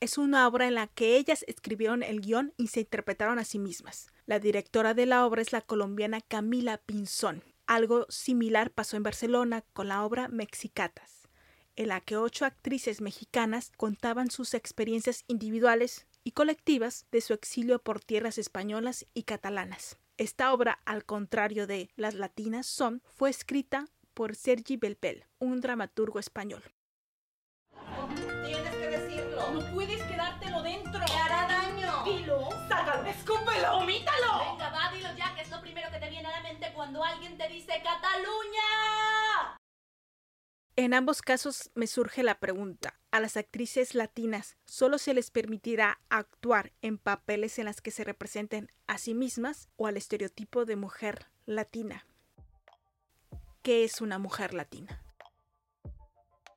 Es 0.00 0.18
una 0.18 0.46
obra 0.48 0.66
en 0.66 0.74
la 0.74 0.86
que 0.86 1.16
ellas 1.16 1.44
escribieron 1.46 2.02
el 2.02 2.20
guion 2.20 2.54
y 2.56 2.68
se 2.68 2.80
interpretaron 2.80 3.38
a 3.38 3.44
sí 3.44 3.58
mismas. 3.58 4.08
La 4.26 4.38
directora 4.38 4.94
de 4.94 5.06
la 5.06 5.26
obra 5.26 5.42
es 5.42 5.52
la 5.52 5.60
colombiana 5.60 6.20
Camila 6.20 6.78
Pinzón. 6.78 7.44
Algo 7.66 8.06
similar 8.08 8.70
pasó 8.70 8.96
en 8.96 9.02
Barcelona 9.02 9.62
con 9.72 9.88
la 9.88 10.04
obra 10.04 10.28
Mexicatas, 10.28 11.28
en 11.76 11.88
la 11.88 12.00
que 12.00 12.16
ocho 12.16 12.44
actrices 12.44 13.00
mexicanas 13.00 13.70
contaban 13.76 14.30
sus 14.30 14.54
experiencias 14.54 15.24
individuales 15.28 16.06
y 16.24 16.32
colectivas 16.32 17.06
de 17.12 17.20
su 17.20 17.32
exilio 17.32 17.78
por 17.78 18.00
tierras 18.00 18.38
españolas 18.38 19.06
y 19.14 19.22
catalanas. 19.22 19.98
Esta 20.20 20.52
obra, 20.52 20.78
al 20.84 21.06
contrario 21.06 21.66
de 21.66 21.88
Las 21.96 22.12
Latinas 22.12 22.66
Son, 22.66 23.02
fue 23.14 23.30
escrita 23.30 23.86
por 24.12 24.36
Sergi 24.36 24.76
Belpel, 24.76 25.24
un 25.38 25.62
dramaturgo 25.62 26.18
español. 26.18 26.62
Tienes 28.44 28.70
que 28.70 28.86
decirlo. 28.86 29.50
No 29.50 29.72
puedes 29.72 30.02
quedártelo 30.02 30.62
dentro. 30.62 31.02
Te 31.06 31.12
hará 31.14 31.48
daño. 31.48 32.04
Dilo. 32.04 32.50
Sácalo. 32.68 33.08
¡Escúpelo! 33.08 33.78
¡Vomítalo! 33.78 34.50
Venga, 34.50 34.68
va, 34.68 34.92
dilo 34.92 35.08
ya, 35.16 35.34
que 35.34 35.40
es 35.40 35.50
lo 35.50 35.58
primero 35.62 35.90
que 35.90 35.98
te 35.98 36.10
viene 36.10 36.28
a 36.28 36.32
la 36.32 36.42
mente 36.42 36.70
cuando 36.74 37.02
alguien 37.02 37.38
te 37.38 37.48
dice 37.48 37.80
Cataluña. 37.82 39.59
En 40.80 40.94
ambos 40.94 41.20
casos 41.20 41.70
me 41.74 41.86
surge 41.86 42.22
la 42.22 42.40
pregunta, 42.40 42.98
¿a 43.10 43.20
las 43.20 43.36
actrices 43.36 43.94
latinas 43.94 44.56
solo 44.64 44.96
se 44.96 45.12
les 45.12 45.30
permitirá 45.30 46.00
actuar 46.08 46.72
en 46.80 46.96
papeles 46.96 47.58
en 47.58 47.66
las 47.66 47.82
que 47.82 47.90
se 47.90 48.02
representen 48.02 48.72
a 48.86 48.96
sí 48.96 49.12
mismas 49.12 49.68
o 49.76 49.86
al 49.86 49.98
estereotipo 49.98 50.64
de 50.64 50.76
mujer 50.76 51.26
latina? 51.44 52.06
¿Qué 53.60 53.84
es 53.84 54.00
una 54.00 54.18
mujer 54.18 54.54
latina? 54.54 55.02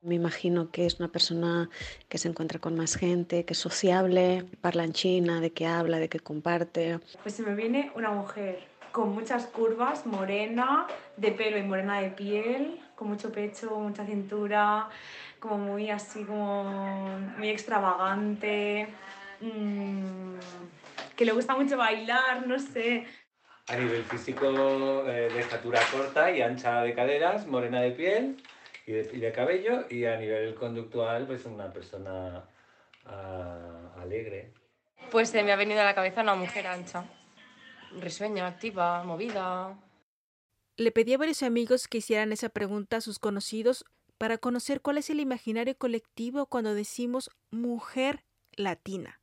Me 0.01 0.15
imagino 0.15 0.72
que 0.72 0.86
es 0.86 1.01
una 1.01 1.12
persona 1.12 1.70
que 2.08 2.18
se 2.18 2.30
encuentra 2.30 2.60
con 2.60 2.77
más 2.77 2.96
gente, 2.96 3.44
que 3.44 3.51
es 3.51 3.60
sociable, 3.60 4.46
parla 4.62 4.86
en 4.86 4.94
china, 4.94 5.42
de 5.42 5.51
que 5.51 5.65
habla, 5.65 6.00
de 6.00 6.08
que 6.08 6.22
comparte. 6.22 7.01
Pues 7.24 7.36
se 7.36 7.44
me 7.44 7.56
viene 7.56 7.92
una 7.94 8.12
mujer 8.12 8.73
con 8.93 9.09
muchas 9.09 9.47
curvas, 9.47 10.05
morena 10.05 10.88
de 11.17 11.31
pelo 11.31 11.57
y 11.57 11.63
morena 11.63 12.00
de 12.00 12.12
piel, 12.12 12.79
con 12.95 13.09
mucho 13.09 13.31
pecho, 13.31 13.71
mucha 13.79 14.05
cintura, 14.05 14.88
como 15.39 15.57
muy 15.57 15.89
así, 15.89 16.23
como 16.23 16.63
muy 17.38 17.50
extravagante, 17.50 18.88
mmm, 19.41 20.35
que 21.17 21.25
le 21.25 21.31
gusta 21.31 21.55
mucho 21.55 21.75
bailar, 21.75 22.45
no 22.45 22.59
sé. 22.59 23.07
A 23.67 23.75
nivel 23.75 24.03
físico, 24.03 24.45
eh, 25.07 25.29
de 25.33 25.39
estatura 25.39 25.81
corta 25.91 26.29
y 26.29 26.43
ancha 26.43 26.83
de 26.83 26.93
caderas, 26.93 27.47
morena 27.47 27.81
de 27.81 27.91
piel 27.91 28.38
y 28.85 28.91
de, 28.91 29.09
y 29.12 29.19
de 29.19 29.31
cabello, 29.31 29.85
y 29.89 30.05
a 30.05 30.17
nivel 30.17 30.53
conductual, 30.53 31.25
pues 31.25 31.45
una 31.45 31.73
persona 31.73 32.43
uh, 33.07 34.00
alegre. 34.00 34.53
Pues 35.09 35.29
se 35.29 35.41
me 35.43 35.51
ha 35.51 35.55
venido 35.55 35.81
a 35.81 35.83
la 35.83 35.95
cabeza 35.95 36.21
una 36.21 36.35
mujer 36.35 36.67
ancha, 36.67 37.05
risueña, 38.00 38.47
activa, 38.47 39.03
movida. 39.03 39.77
Le 40.77 40.91
pedí 40.91 41.13
a 41.13 41.17
varios 41.17 41.43
amigos 41.43 41.88
que 41.88 42.00
hicieran 42.00 42.31
esa 42.31 42.50
pregunta 42.50 42.97
a 42.97 43.01
sus 43.01 43.19
conocidos 43.19 43.85
para 44.17 44.38
conocer 44.38 44.81
cuál 44.81 44.97
es 44.97 45.09
el 45.09 45.19
imaginario 45.19 45.77
colectivo 45.77 46.45
cuando 46.45 46.73
decimos 46.73 47.29
mujer 47.51 48.23
latina. 48.55 49.19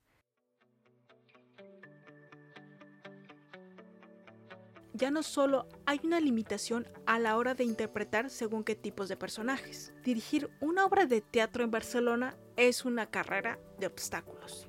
Ya 4.92 5.10
no 5.10 5.22
solo 5.22 5.66
hay 5.86 6.00
una 6.04 6.20
limitación 6.20 6.86
a 7.06 7.18
la 7.18 7.36
hora 7.38 7.54
de 7.54 7.64
interpretar 7.64 8.28
según 8.28 8.64
qué 8.64 8.74
tipos 8.74 9.08
de 9.08 9.16
personajes. 9.16 9.94
Dirigir 10.04 10.50
una 10.60 10.84
obra 10.84 11.06
de 11.06 11.22
teatro 11.22 11.64
en 11.64 11.70
Barcelona 11.70 12.36
es 12.56 12.84
una 12.84 13.06
carrera 13.06 13.58
de 13.78 13.86
obstáculos. 13.86 14.68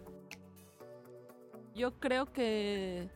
Yo 1.75 1.99
creo 1.99 2.31
que 2.31 3.09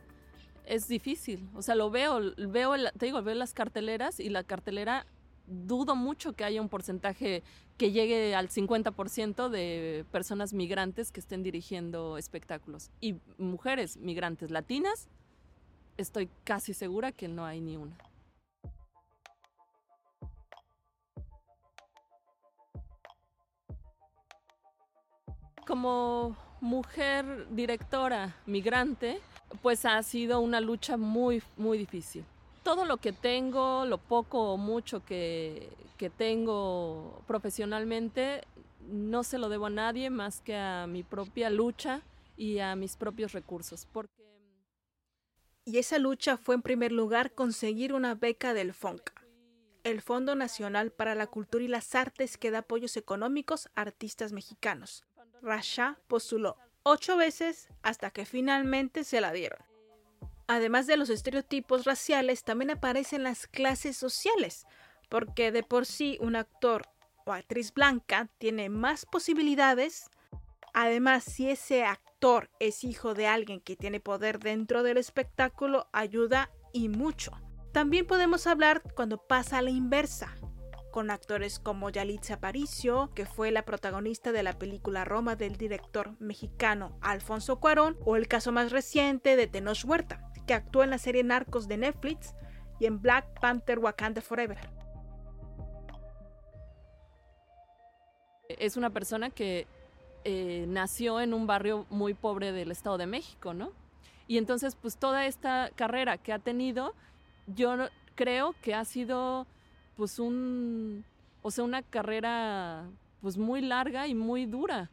es 0.66 0.88
difícil. 0.88 1.48
O 1.54 1.62
sea, 1.62 1.74
lo 1.74 1.90
veo, 1.90 2.20
veo, 2.36 2.74
te 2.98 3.06
digo, 3.06 3.22
veo 3.22 3.34
las 3.34 3.54
carteleras 3.54 4.20
y 4.20 4.28
la 4.28 4.44
cartelera 4.44 5.06
dudo 5.46 5.94
mucho 5.94 6.32
que 6.34 6.44
haya 6.44 6.60
un 6.60 6.68
porcentaje 6.68 7.44
que 7.78 7.92
llegue 7.92 8.34
al 8.34 8.48
50% 8.48 9.48
de 9.48 10.04
personas 10.10 10.52
migrantes 10.52 11.12
que 11.12 11.20
estén 11.20 11.42
dirigiendo 11.42 12.18
espectáculos. 12.18 12.90
Y 13.00 13.16
mujeres 13.38 13.96
migrantes 13.96 14.50
latinas, 14.50 15.08
estoy 15.96 16.28
casi 16.44 16.74
segura 16.74 17.12
que 17.12 17.28
no 17.28 17.44
hay 17.44 17.60
ni 17.60 17.76
una. 17.76 17.96
Como 25.64 26.36
mujer 26.60 27.48
directora 27.50 28.36
migrante, 28.46 29.20
pues 29.56 29.84
ha 29.84 30.02
sido 30.02 30.40
una 30.40 30.60
lucha 30.60 30.96
muy, 30.96 31.42
muy 31.56 31.78
difícil. 31.78 32.24
Todo 32.62 32.84
lo 32.84 32.96
que 32.96 33.12
tengo, 33.12 33.84
lo 33.86 33.98
poco 33.98 34.52
o 34.52 34.56
mucho 34.56 35.04
que, 35.04 35.70
que 35.96 36.10
tengo 36.10 37.22
profesionalmente, 37.26 38.42
no 38.88 39.24
se 39.24 39.38
lo 39.38 39.48
debo 39.48 39.66
a 39.66 39.70
nadie 39.70 40.10
más 40.10 40.40
que 40.40 40.56
a 40.56 40.86
mi 40.86 41.02
propia 41.02 41.50
lucha 41.50 42.02
y 42.36 42.58
a 42.58 42.76
mis 42.76 42.96
propios 42.96 43.32
recursos. 43.32 43.86
Porque... 43.92 44.12
Y 45.64 45.78
esa 45.78 45.98
lucha 45.98 46.36
fue 46.36 46.54
en 46.54 46.62
primer 46.62 46.92
lugar 46.92 47.32
conseguir 47.32 47.92
una 47.92 48.14
beca 48.14 48.54
del 48.54 48.72
FONCA, 48.72 49.14
el 49.82 50.00
Fondo 50.00 50.34
Nacional 50.34 50.92
para 50.92 51.14
la 51.14 51.26
Cultura 51.26 51.64
y 51.64 51.68
las 51.68 51.94
Artes 51.94 52.36
que 52.36 52.50
da 52.50 52.58
apoyos 52.58 52.96
económicos 52.96 53.68
a 53.74 53.82
artistas 53.82 54.32
mexicanos. 54.32 55.04
Rasha 55.42 55.98
postuló 56.08 56.56
ocho 56.88 57.16
veces 57.16 57.68
hasta 57.82 58.10
que 58.10 58.24
finalmente 58.24 59.02
se 59.02 59.20
la 59.20 59.32
dieron. 59.32 59.58
Además 60.46 60.86
de 60.86 60.96
los 60.96 61.10
estereotipos 61.10 61.84
raciales, 61.84 62.44
también 62.44 62.70
aparecen 62.70 63.24
las 63.24 63.48
clases 63.48 63.96
sociales, 63.96 64.66
porque 65.08 65.50
de 65.50 65.64
por 65.64 65.84
sí 65.84 66.16
un 66.20 66.36
actor 66.36 66.88
o 67.24 67.32
actriz 67.32 67.74
blanca 67.74 68.28
tiene 68.38 68.68
más 68.68 69.04
posibilidades. 69.04 70.10
Además, 70.74 71.24
si 71.24 71.50
ese 71.50 71.84
actor 71.84 72.50
es 72.60 72.84
hijo 72.84 73.14
de 73.14 73.26
alguien 73.26 73.60
que 73.60 73.74
tiene 73.74 73.98
poder 73.98 74.38
dentro 74.38 74.84
del 74.84 74.98
espectáculo, 74.98 75.88
ayuda 75.92 76.52
y 76.72 76.88
mucho. 76.88 77.32
También 77.72 78.06
podemos 78.06 78.46
hablar 78.46 78.84
cuando 78.94 79.18
pasa 79.18 79.58
a 79.58 79.62
la 79.62 79.70
inversa, 79.70 80.36
con 80.96 81.10
actores 81.10 81.58
como 81.58 81.90
Yalitza 81.90 82.36
Aparicio, 82.36 83.10
que 83.14 83.26
fue 83.26 83.50
la 83.50 83.66
protagonista 83.66 84.32
de 84.32 84.42
la 84.42 84.58
película 84.58 85.04
Roma 85.04 85.36
del 85.36 85.58
director 85.58 86.18
mexicano 86.20 86.96
Alfonso 87.02 87.60
Cuarón, 87.60 87.98
o 88.06 88.16
el 88.16 88.28
caso 88.28 88.50
más 88.50 88.72
reciente 88.72 89.36
de 89.36 89.46
Tenoch 89.46 89.84
Huerta, 89.84 90.32
que 90.46 90.54
actuó 90.54 90.84
en 90.84 90.88
la 90.88 90.96
serie 90.96 91.22
Narcos 91.22 91.68
de 91.68 91.76
Netflix 91.76 92.34
y 92.80 92.86
en 92.86 93.02
Black 93.02 93.38
Panther 93.40 93.78
Wakanda 93.78 94.22
Forever. 94.22 94.70
Es 98.48 98.78
una 98.78 98.88
persona 98.88 99.28
que 99.28 99.66
eh, 100.24 100.64
nació 100.66 101.20
en 101.20 101.34
un 101.34 101.46
barrio 101.46 101.84
muy 101.90 102.14
pobre 102.14 102.52
del 102.52 102.70
Estado 102.70 102.96
de 102.96 103.06
México, 103.06 103.52
¿no? 103.52 103.70
Y 104.28 104.38
entonces, 104.38 104.76
pues 104.76 104.96
toda 104.96 105.26
esta 105.26 105.70
carrera 105.76 106.16
que 106.16 106.32
ha 106.32 106.38
tenido, 106.38 106.94
yo 107.46 107.76
creo 108.14 108.54
que 108.62 108.74
ha 108.74 108.86
sido 108.86 109.46
pues 109.96 110.18
un, 110.18 111.04
o 111.42 111.50
sea, 111.50 111.64
una 111.64 111.82
carrera 111.82 112.88
pues 113.20 113.36
muy 113.36 113.60
larga 113.60 114.06
y 114.06 114.14
muy 114.14 114.46
dura. 114.46 114.90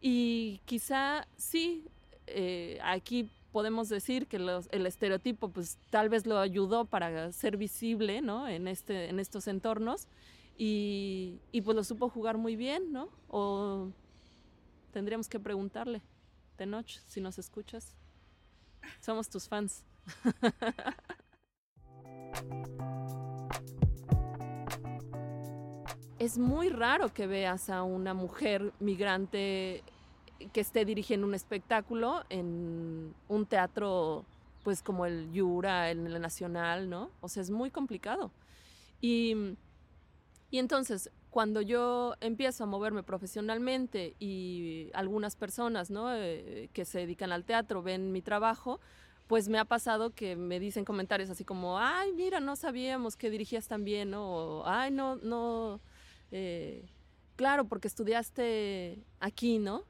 Y 0.00 0.60
quizá 0.64 1.26
sí, 1.36 1.84
eh, 2.26 2.78
aquí 2.82 3.30
podemos 3.52 3.88
decir 3.88 4.26
que 4.26 4.38
los, 4.38 4.68
el 4.70 4.86
estereotipo 4.86 5.48
pues 5.48 5.78
tal 5.90 6.08
vez 6.08 6.26
lo 6.26 6.38
ayudó 6.38 6.84
para 6.84 7.32
ser 7.32 7.56
visible, 7.56 8.20
¿no? 8.20 8.48
En, 8.48 8.68
este, 8.68 9.08
en 9.08 9.18
estos 9.18 9.48
entornos 9.48 10.06
y, 10.56 11.40
y 11.52 11.62
pues 11.62 11.76
lo 11.76 11.84
supo 11.84 12.08
jugar 12.08 12.38
muy 12.38 12.56
bien, 12.56 12.92
¿no? 12.92 13.08
O 13.28 13.88
tendríamos 14.92 15.28
que 15.28 15.40
preguntarle, 15.40 16.02
Tenoch, 16.56 16.88
si 17.06 17.20
nos 17.20 17.38
escuchas. 17.38 17.94
Somos 19.00 19.28
tus 19.28 19.48
fans. 19.48 19.84
es 26.18 26.38
muy 26.38 26.68
raro 26.68 27.12
que 27.12 27.26
veas 27.26 27.70
a 27.70 27.82
una 27.82 28.14
mujer 28.14 28.72
migrante 28.80 29.82
que 30.52 30.60
esté 30.60 30.84
dirigiendo 30.84 31.26
un 31.26 31.34
espectáculo 31.34 32.24
en 32.28 33.14
un 33.28 33.46
teatro 33.46 34.24
pues 34.62 34.82
como 34.82 35.06
el 35.06 35.32
Yura, 35.32 35.90
el 35.90 36.20
Nacional, 36.20 36.90
¿no? 36.90 37.10
O 37.20 37.28
sea, 37.28 37.42
es 37.42 37.50
muy 37.50 37.70
complicado. 37.70 38.30
Y, 39.00 39.56
y 40.50 40.58
entonces, 40.58 41.10
cuando 41.30 41.62
yo 41.62 42.14
empiezo 42.20 42.64
a 42.64 42.66
moverme 42.66 43.02
profesionalmente 43.02 44.14
y 44.18 44.90
algunas 44.92 45.36
personas, 45.36 45.90
¿no? 45.90 46.14
Eh, 46.14 46.68
que 46.72 46.84
se 46.84 46.98
dedican 46.98 47.32
al 47.32 47.44
teatro 47.44 47.82
ven 47.82 48.12
mi 48.12 48.20
trabajo, 48.20 48.80
pues 49.26 49.48
me 49.48 49.58
ha 49.58 49.64
pasado 49.64 50.10
que 50.10 50.36
me 50.36 50.58
dicen 50.58 50.84
comentarios 50.84 51.30
así 51.30 51.44
como, 51.44 51.78
ay, 51.78 52.12
mira, 52.12 52.40
no 52.40 52.56
sabíamos 52.56 53.16
que 53.16 53.30
dirigías 53.30 53.68
tan 53.68 53.84
bien, 53.84 54.10
¿no? 54.10 54.26
O, 54.26 54.66
ay, 54.66 54.90
no, 54.90 55.16
no, 55.16 55.80
eh, 56.30 56.88
claro, 57.36 57.66
porque 57.66 57.88
estudiaste 57.88 58.98
aquí, 59.20 59.58
¿no? 59.58 59.84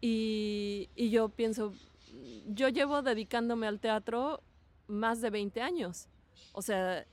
Y, 0.00 0.90
y, 0.94 1.10
yo 1.10 1.28
pienso, 1.30 1.74
yo 2.46 2.68
llevo 2.68 3.02
dedicándome 3.02 3.66
al 3.66 3.80
teatro 3.80 4.42
más 4.86 5.20
de 5.20 5.30
20 5.30 5.60
años. 5.62 6.08
O 6.52 6.62
sea, 6.62 7.06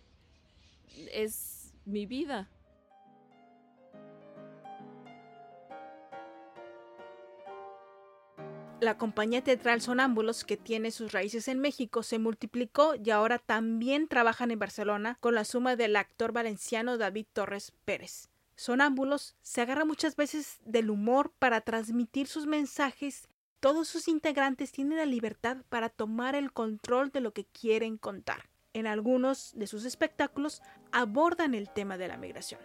es 1.12 1.73
mi 1.86 2.06
vida. 2.06 2.49
La 8.84 8.97
compañía 8.97 9.41
teatral 9.41 9.80
Sonámbulos, 9.80 10.43
que 10.43 10.58
tiene 10.58 10.91
sus 10.91 11.13
raíces 11.13 11.47
en 11.47 11.60
México, 11.60 12.04
se 12.04 12.19
multiplicó 12.19 12.95
y 13.02 13.12
ahora 13.12 13.39
también 13.39 14.10
trabajan 14.10 14.52
en 14.52 14.60
Barcelona 14.60 15.17
con 15.21 15.36
la 15.36 15.45
suma 15.45 15.78
del 15.78 15.95
actor 15.95 16.34
valenciano 16.34 16.97
David 16.97 17.28
Torres 17.32 17.71
Pérez. 17.86 18.33
Sonámbulos 18.56 19.36
se 19.42 19.62
agarra 19.62 19.86
muchas 19.86 20.16
veces 20.16 20.60
del 20.66 20.89
humor 20.89 21.32
para 21.39 21.62
transmitir 21.62 22.28
sus 22.28 22.46
mensajes 22.46 23.28
todos 23.63 23.88
sus 23.88 24.10
integrantes 24.10 24.74
tienen 24.74 24.98
la 24.98 25.06
libertad 25.06 25.56
para 25.70 25.88
tomar 25.88 26.36
el 26.36 26.52
control 26.52 27.12
de 27.12 27.22
lo 27.22 27.32
que 27.32 27.46
quieren 27.46 27.98
contar. 27.98 28.50
En 28.74 28.88
algunos 28.88 29.54
de 29.56 29.68
sus 29.68 29.86
espectáculos 29.86 30.62
abordan 30.92 31.56
el 31.56 31.70
tema 31.70 31.98
de 31.98 32.10
la 32.10 32.18
migración. 32.18 32.60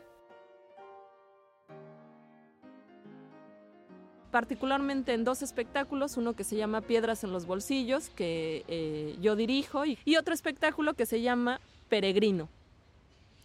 particularmente 4.32 5.14
en 5.14 5.24
dos 5.24 5.40
espectáculos, 5.40 6.18
uno 6.18 6.34
que 6.34 6.44
se 6.44 6.54
llama 6.54 6.82
Piedras 6.82 7.24
en 7.24 7.32
los 7.32 7.46
Bolsillos, 7.46 8.10
que 8.10 8.62
eh, 8.68 9.16
yo 9.22 9.36
dirijo, 9.36 9.86
y, 9.86 9.98
y, 10.04 10.16
otro 10.16 10.34
espectáculo 10.34 10.92
que 10.92 11.06
se 11.06 11.22
llama 11.22 11.62
Peregrino, 11.88 12.50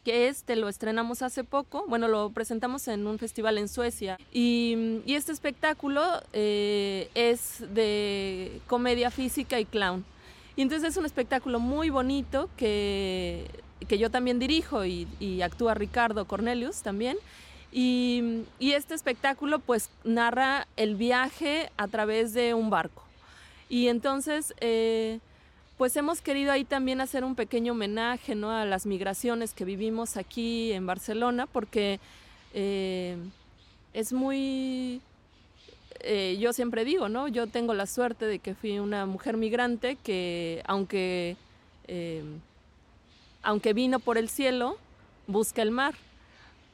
que 0.04 0.28
este 0.28 0.56
lo 0.56 0.70
estrenamos 0.70 1.22
hace 1.22 1.44
poco, 1.44 1.86
bueno, 1.88 2.08
lo 2.08 2.30
presentamos 2.32 2.88
en 2.88 3.08
un 3.08 3.20
festival 3.20 3.58
en 3.58 3.68
Suecia, 3.68 4.18
y, 4.32 5.02
y 5.06 5.16
este 5.16 5.32
espectáculo 5.32 6.04
eh, 6.34 7.10
es 7.16 7.64
de 7.74 8.60
comedia 8.68 9.12
física 9.12 9.60
y 9.60 9.66
clown. 9.66 10.06
Y 10.56 10.62
entonces 10.62 10.92
es 10.92 10.98
un 10.98 11.06
espectáculo 11.06 11.60
muy 11.60 11.90
bonito 11.90 12.50
que, 12.58 13.48
que 13.88 13.98
yo 13.98 14.12
también 14.12 14.40
dirijo 14.40 14.86
y, 14.86 15.08
actúa 15.42 15.74
Ricardo 15.74 16.26
Cornelius 16.26 16.82
también. 16.82 17.18
Y, 17.72 18.44
y, 18.60 18.74
este 18.74 18.94
espectáculo 18.94 19.58
pues 19.58 19.90
narra 20.04 20.68
el 20.76 20.96
viaje 20.96 21.72
a 21.78 21.88
través 21.88 22.34
de 22.34 22.54
un 22.54 22.70
barco. 22.70 23.04
Y 23.68 23.88
entonces 23.88 24.54
eh, 24.60 25.20
pues 25.78 25.96
hemos 25.96 26.22
querido 26.22 26.52
ahí 26.52 26.66
también 26.66 27.02
hacer 27.02 27.24
un 27.24 27.36
pequeño 27.36 27.74
homenaje 27.74 28.36
¿no? 28.36 28.52
a 28.52 28.66
las 28.66 28.86
migraciones 28.86 29.54
que 29.54 29.66
vivimos 29.66 30.18
aquí 30.18 30.72
en 30.72 30.86
Barcelona 30.86 31.48
porque 31.48 32.00
eh, 32.54 33.18
es 33.94 34.14
muy... 34.14 35.02
Eh, 36.06 36.38
yo 36.40 36.52
siempre 36.52 36.84
digo, 36.84 37.08
¿no? 37.08 37.30
Yo 37.30 37.48
tengo 37.48 37.74
la 37.74 37.86
suerte 37.86 38.26
de 38.26 38.40
que 38.40 38.56
fui 38.56 38.78
una 38.78 39.06
mujer 39.06 39.38
migrante 39.38 39.96
que 40.04 40.62
aunque, 40.66 41.38
aunque 43.42 43.74
vino 43.74 44.00
por 44.00 44.18
el 44.18 44.28
cielo, 44.28 44.78
busca 45.28 45.62
el 45.62 45.72
mar 45.72 45.94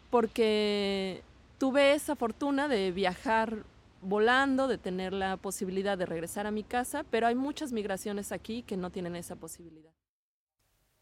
porque 0.09 1.21
tuve 1.57 1.93
esa 1.93 2.15
fortuna 2.15 2.67
de 2.67 2.91
viajar 2.91 3.57
volando, 4.01 4.67
de 4.67 4.77
tener 4.77 5.13
la 5.13 5.37
posibilidad 5.37 5.97
de 5.97 6.05
regresar 6.05 6.47
a 6.47 6.51
mi 6.51 6.63
casa, 6.63 7.03
pero 7.09 7.27
hay 7.27 7.35
muchas 7.35 7.71
migraciones 7.71 8.31
aquí 8.31 8.63
que 8.63 8.77
no 8.77 8.91
tienen 8.91 9.15
esa 9.15 9.35
posibilidad. 9.35 9.93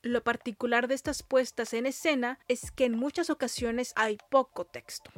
Lo 0.02 0.24
particular 0.24 0.88
de 0.88 0.96
estas 0.96 1.24
puestas 1.24 1.74
en 1.74 1.86
escena 1.86 2.40
es 2.48 2.72
que 2.72 2.86
en 2.86 2.98
muchas 2.98 3.30
ocasiones 3.30 3.94
hay 3.96 4.18
poco 4.30 4.66
texto, 4.66 5.12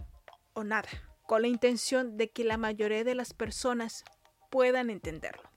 o 0.54 0.64
nada, 0.64 0.90
con 1.28 1.42
la 1.42 1.48
intención 1.48 2.18
de 2.18 2.32
que 2.32 2.44
la 2.44 2.58
mayoría 2.58 3.04
de 3.04 3.16
las 3.16 3.34
personas 3.34 4.04
puedan 4.50 4.90
entenderlo. 4.90 5.50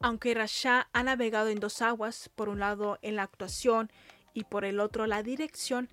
Aunque 0.00 0.34
Rasha 0.34 0.88
ha 0.92 1.02
navegado 1.02 1.48
en 1.48 1.60
dos 1.60 1.80
aguas, 1.80 2.30
por 2.34 2.48
un 2.48 2.60
lado 2.60 2.98
en 3.00 3.16
la 3.16 3.22
actuación 3.22 3.90
y 4.34 4.44
por 4.44 4.64
el 4.64 4.78
otro 4.78 5.06
la 5.06 5.22
dirección, 5.22 5.88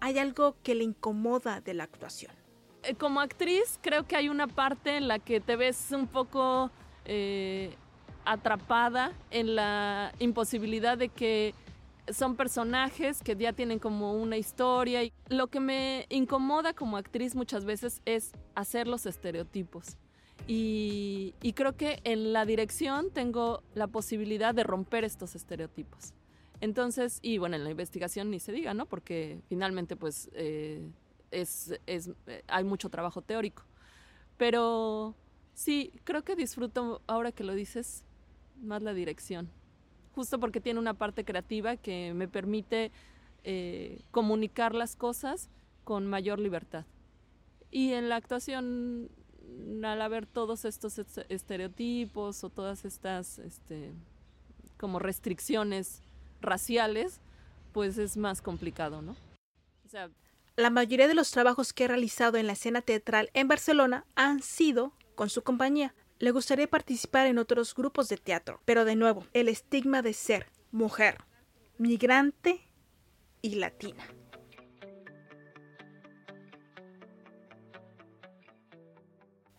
hay 0.00 0.18
algo 0.18 0.56
que 0.62 0.74
le 0.74 0.84
incomoda 0.84 1.60
de 1.60 1.74
la 1.74 1.84
actuación. 1.84 2.41
Eh, 2.82 2.94
como 2.94 3.20
actriz 3.20 3.78
creo 3.80 4.06
que 4.06 4.16
hay 4.16 4.28
una 4.28 4.46
parte 4.46 4.96
en 4.96 5.08
la 5.08 5.18
que 5.18 5.40
te 5.40 5.56
ves 5.56 5.88
un 5.92 6.06
poco 6.06 6.70
eh, 7.04 7.76
atrapada 8.24 9.12
en 9.30 9.54
la 9.54 10.12
imposibilidad 10.18 10.98
de 10.98 11.08
que 11.08 11.54
son 12.12 12.34
personajes 12.34 13.22
que 13.22 13.36
ya 13.36 13.52
tienen 13.52 13.78
como 13.78 14.14
una 14.14 14.36
historia. 14.36 15.04
Y 15.04 15.12
lo 15.28 15.46
que 15.46 15.60
me 15.60 16.06
incomoda 16.08 16.72
como 16.72 16.96
actriz 16.96 17.34
muchas 17.34 17.64
veces 17.64 18.02
es 18.04 18.32
hacer 18.54 18.88
los 18.88 19.06
estereotipos. 19.06 19.96
Y, 20.48 21.34
y 21.40 21.52
creo 21.52 21.76
que 21.76 22.00
en 22.02 22.32
la 22.32 22.44
dirección 22.44 23.10
tengo 23.12 23.62
la 23.74 23.86
posibilidad 23.86 24.54
de 24.54 24.64
romper 24.64 25.04
estos 25.04 25.36
estereotipos. 25.36 26.14
Entonces, 26.60 27.18
y 27.22 27.38
bueno, 27.38 27.56
en 27.56 27.64
la 27.64 27.70
investigación 27.70 28.30
ni 28.30 28.40
se 28.40 28.52
diga, 28.52 28.74
¿no? 28.74 28.86
Porque 28.86 29.40
finalmente, 29.48 29.96
pues, 29.96 30.30
eh, 30.34 30.88
es, 31.32 31.78
es, 31.86 32.10
eh, 32.26 32.44
hay 32.46 32.64
mucho 32.64 32.88
trabajo 32.88 33.22
teórico. 33.22 33.64
Pero 34.36 35.14
sí, 35.54 35.92
creo 36.04 36.22
que 36.22 36.36
disfruto, 36.36 37.02
ahora 37.06 37.32
que 37.32 37.44
lo 37.44 37.54
dices, 37.54 38.04
más 38.62 38.82
la 38.82 38.94
dirección. 38.94 39.50
Justo 40.14 40.38
porque 40.38 40.60
tiene 40.60 40.78
una 40.78 40.94
parte 40.94 41.24
creativa 41.24 41.76
que 41.76 42.14
me 42.14 42.28
permite 42.28 42.92
eh, 43.44 44.00
comunicar 44.10 44.74
las 44.74 44.94
cosas 44.94 45.48
con 45.84 46.06
mayor 46.06 46.38
libertad. 46.38 46.84
Y 47.70 47.92
en 47.92 48.08
la 48.08 48.16
actuación, 48.16 49.08
al 49.82 50.02
haber 50.02 50.26
todos 50.26 50.64
estos 50.64 50.98
estereotipos 51.28 52.44
o 52.44 52.50
todas 52.50 52.84
estas 52.84 53.38
este, 53.38 53.92
como 54.78 54.98
restricciones 54.98 56.02
raciales, 56.40 57.20
pues 57.72 57.96
es 57.96 58.16
más 58.16 58.42
complicado, 58.42 59.00
¿no? 59.00 59.12
O 59.84 59.88
sea, 59.88 60.10
la 60.56 60.70
mayoría 60.70 61.08
de 61.08 61.14
los 61.14 61.30
trabajos 61.30 61.72
que 61.72 61.84
he 61.84 61.88
realizado 61.88 62.36
en 62.36 62.46
la 62.46 62.52
escena 62.52 62.82
teatral 62.82 63.30
en 63.32 63.48
Barcelona 63.48 64.04
han 64.14 64.42
sido 64.42 64.92
con 65.14 65.30
su 65.30 65.42
compañía. 65.42 65.94
Le 66.18 66.30
gustaría 66.30 66.68
participar 66.68 67.26
en 67.26 67.38
otros 67.38 67.74
grupos 67.74 68.08
de 68.08 68.16
teatro, 68.16 68.60
pero 68.64 68.84
de 68.84 68.96
nuevo, 68.96 69.26
el 69.32 69.48
estigma 69.48 70.02
de 70.02 70.12
ser 70.12 70.46
mujer, 70.70 71.18
migrante 71.78 72.68
y 73.40 73.56
latina. 73.56 74.04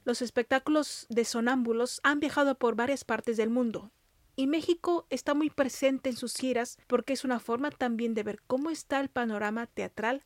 Los 0.06 0.22
espectáculos 0.22 1.08
de 1.10 1.26
sonámbulos 1.26 2.02
han 2.04 2.20
viajado 2.20 2.58
por 2.58 2.76
varias 2.76 3.04
partes 3.04 3.38
del 3.38 3.50
mundo 3.50 3.92
y 4.36 4.48
México 4.48 5.08
está 5.10 5.34
muy 5.34 5.50
presente 5.50 6.10
en 6.10 6.18
sus 6.18 6.36
giras 6.36 6.78
porque 6.88 7.14
es 7.14 7.24
una 7.24 7.40
forma 7.40 7.72
también 7.72 8.14
de 8.14 8.24
ver 8.24 8.42
cómo 8.46 8.70
está 8.70 9.00
el 9.00 9.10
panorama 9.10 9.68
teatral 9.68 10.24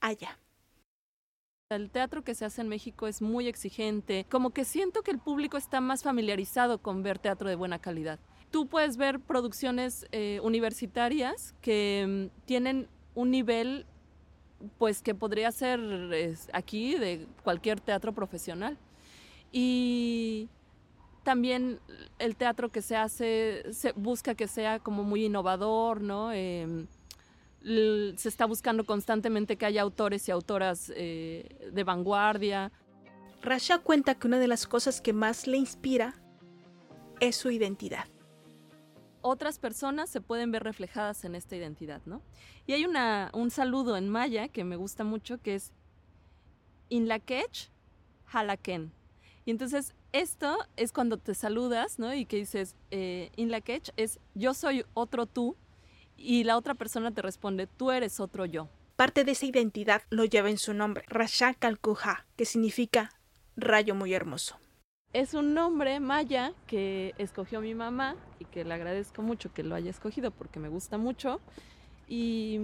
allá. 0.00 0.38
El 1.70 1.90
teatro 1.90 2.24
que 2.24 2.34
se 2.34 2.44
hace 2.44 2.62
en 2.62 2.68
México 2.68 3.06
es 3.06 3.22
muy 3.22 3.46
exigente, 3.46 4.26
como 4.28 4.50
que 4.50 4.64
siento 4.64 5.02
que 5.02 5.12
el 5.12 5.18
público 5.18 5.56
está 5.56 5.80
más 5.80 6.02
familiarizado 6.02 6.78
con 6.78 7.02
ver 7.02 7.18
teatro 7.18 7.48
de 7.48 7.54
buena 7.54 7.78
calidad. 7.78 8.18
Tú 8.50 8.66
puedes 8.66 8.96
ver 8.96 9.20
producciones 9.20 10.06
eh, 10.10 10.40
universitarias 10.42 11.54
que 11.60 12.30
mm, 12.32 12.44
tienen 12.44 12.88
un 13.14 13.30
nivel 13.30 13.86
pues 14.78 15.00
que 15.00 15.14
podría 15.14 15.52
ser 15.52 15.80
aquí 16.52 16.96
de 16.96 17.26
cualquier 17.44 17.80
teatro 17.80 18.12
profesional. 18.12 18.76
Y 19.52 20.48
también 21.22 21.80
el 22.18 22.36
teatro 22.36 22.70
que 22.70 22.82
se 22.82 22.96
hace 22.96 23.64
busca 23.96 24.34
que 24.34 24.48
sea 24.48 24.78
como 24.78 25.02
muy 25.02 25.26
innovador, 25.26 26.00
¿no? 26.00 26.32
Em, 26.32 26.86
se 27.62 28.28
está 28.28 28.46
buscando 28.46 28.84
constantemente 28.86 29.56
que 29.56 29.66
haya 29.66 29.82
autores 29.82 30.28
y 30.28 30.32
autoras 30.32 30.92
eh, 30.94 31.70
de 31.72 31.84
vanguardia. 31.84 32.72
Rasha 33.42 33.78
cuenta 33.78 34.14
que 34.14 34.26
una 34.26 34.38
de 34.38 34.48
las 34.48 34.66
cosas 34.66 35.00
que 35.00 35.12
más 35.12 35.46
le 35.46 35.58
inspira 35.58 36.14
es 37.20 37.36
su 37.36 37.50
identidad. 37.50 38.06
Otras 39.22 39.58
personas 39.58 40.08
se 40.08 40.22
pueden 40.22 40.50
ver 40.50 40.62
reflejadas 40.62 41.24
en 41.24 41.34
esta 41.34 41.54
identidad, 41.54 42.00
¿no? 42.06 42.22
Y 42.66 42.72
hay 42.72 42.86
una, 42.86 43.30
un 43.34 43.50
saludo 43.50 43.98
en 43.98 44.08
maya 44.08 44.48
que 44.48 44.64
me 44.64 44.76
gusta 44.76 45.04
mucho 45.04 45.38
que 45.38 45.56
es 45.56 45.72
Inlakech 46.88 47.70
Halaken. 48.32 48.92
Y 49.44 49.50
entonces 49.50 49.94
esto 50.12 50.56
es 50.76 50.92
cuando 50.92 51.18
te 51.18 51.34
saludas, 51.34 51.98
¿no? 51.98 52.14
Y 52.14 52.24
que 52.24 52.36
dices, 52.36 52.74
eh, 52.90 53.30
Inlakech 53.36 53.90
es 53.96 54.18
yo 54.34 54.54
soy 54.54 54.84
otro 54.94 55.26
tú 55.26 55.56
y 56.20 56.44
la 56.44 56.56
otra 56.56 56.74
persona 56.74 57.10
te 57.12 57.22
responde, 57.22 57.66
tú 57.66 57.90
eres 57.90 58.20
otro 58.20 58.44
yo. 58.44 58.68
Parte 58.96 59.24
de 59.24 59.32
esa 59.32 59.46
identidad 59.46 60.02
lo 60.10 60.26
lleva 60.26 60.50
en 60.50 60.58
su 60.58 60.74
nombre, 60.74 61.04
Rasha 61.08 61.54
Kalkuha, 61.54 62.26
que 62.36 62.44
significa 62.44 63.10
rayo 63.56 63.94
muy 63.94 64.12
hermoso. 64.12 64.58
Es 65.12 65.34
un 65.34 65.54
nombre 65.54 65.98
maya 65.98 66.52
que 66.66 67.14
escogió 67.18 67.60
mi 67.60 67.74
mamá 67.74 68.16
y 68.38 68.44
que 68.44 68.64
le 68.64 68.74
agradezco 68.74 69.22
mucho 69.22 69.52
que 69.52 69.62
lo 69.62 69.74
haya 69.74 69.90
escogido 69.90 70.30
porque 70.30 70.60
me 70.60 70.68
gusta 70.68 70.98
mucho. 70.98 71.40
Y, 72.06 72.60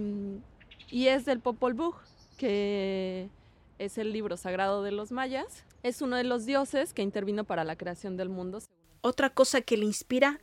y 0.89 1.07
es 1.07 1.25
del 1.25 1.39
Popol 1.39 1.73
Vuh, 1.73 1.95
que 2.37 3.29
es 3.79 3.97
el 3.97 4.13
libro 4.13 4.37
sagrado 4.37 4.83
de 4.83 4.91
los 4.91 5.11
mayas. 5.11 5.65
Es 5.83 6.01
uno 6.01 6.15
de 6.15 6.23
los 6.23 6.45
dioses 6.45 6.93
que 6.93 7.01
intervino 7.01 7.43
para 7.43 7.63
la 7.63 7.75
creación 7.75 8.15
del 8.15 8.29
mundo. 8.29 8.59
Otra 9.01 9.29
cosa 9.29 9.61
que 9.61 9.75
le 9.75 9.85
inspira 9.85 10.39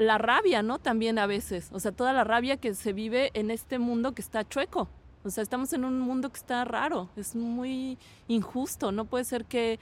la 0.00 0.16
rabia, 0.16 0.62
¿no? 0.62 0.78
También 0.78 1.18
a 1.18 1.26
veces, 1.26 1.68
o 1.72 1.78
sea, 1.78 1.92
toda 1.92 2.12
la 2.12 2.24
rabia 2.24 2.56
que 2.56 2.74
se 2.74 2.92
vive 2.92 3.30
en 3.34 3.50
este 3.50 3.78
mundo 3.78 4.12
que 4.12 4.22
está 4.22 4.48
chueco. 4.48 4.88
O 5.22 5.30
sea, 5.30 5.42
estamos 5.42 5.74
en 5.74 5.84
un 5.84 6.00
mundo 6.00 6.30
que 6.30 6.38
está 6.38 6.64
raro, 6.64 7.10
es 7.16 7.36
muy 7.36 7.98
injusto, 8.26 8.90
no 8.90 9.04
puede 9.04 9.24
ser 9.24 9.44
que 9.44 9.78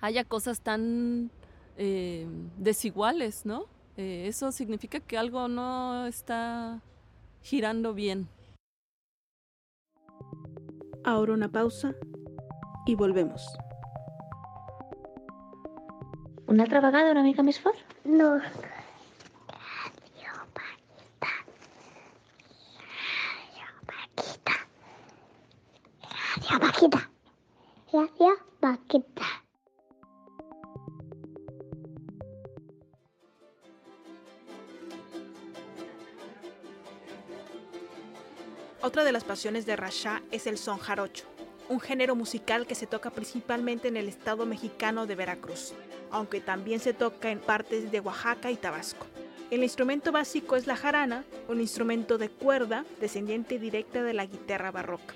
haya 0.00 0.24
cosas 0.24 0.60
tan 0.60 1.30
eh, 1.78 2.26
desiguales, 2.58 3.46
¿no? 3.46 3.66
Eh, 3.96 4.24
eso 4.26 4.50
significa 4.50 4.98
que 4.98 5.16
algo 5.16 5.46
no 5.46 6.06
está 6.06 6.80
girando 7.42 7.94
bien. 7.94 8.28
Ahora 11.04 11.32
una 11.32 11.48
pausa 11.48 11.94
y 12.84 12.96
volvemos. 12.96 13.46
Una 16.48 16.64
altra 16.64 16.80
vegada 16.80 17.12
una 17.12 17.22
mica 17.22 17.42
més 17.42 17.60
fort? 17.60 17.78
No. 18.04 18.40
Radio 26.48 26.60
Paquita. 26.60 27.10
Radio 27.92 28.36
Paquita. 28.60 29.24
Otra 38.80 39.02
de 39.02 39.10
las 39.10 39.24
pasiones 39.24 39.66
de 39.66 39.74
Rasha 39.74 40.22
es 40.30 40.46
el 40.46 40.56
son 40.56 40.78
jarocho, 40.78 41.24
un 41.68 41.80
género 41.80 42.14
musical 42.14 42.68
que 42.68 42.76
se 42.76 42.86
toca 42.86 43.10
principalmente 43.10 43.88
en 43.88 43.96
el 43.96 44.08
estado 44.08 44.46
mexicano 44.46 45.06
de 45.06 45.16
Veracruz, 45.16 45.74
aunque 46.12 46.40
también 46.40 46.78
se 46.78 46.92
toca 46.92 47.30
en 47.30 47.40
partes 47.40 47.90
de 47.90 47.98
Oaxaca 47.98 48.52
y 48.52 48.56
Tabasco. 48.56 49.06
El 49.50 49.64
instrumento 49.64 50.12
básico 50.12 50.54
es 50.54 50.68
la 50.68 50.76
jarana, 50.76 51.24
un 51.48 51.60
instrumento 51.60 52.18
de 52.18 52.28
cuerda 52.28 52.84
descendiente 53.00 53.58
directa 53.58 54.04
de 54.04 54.14
la 54.14 54.26
guitarra 54.26 54.70
barroca. 54.70 55.14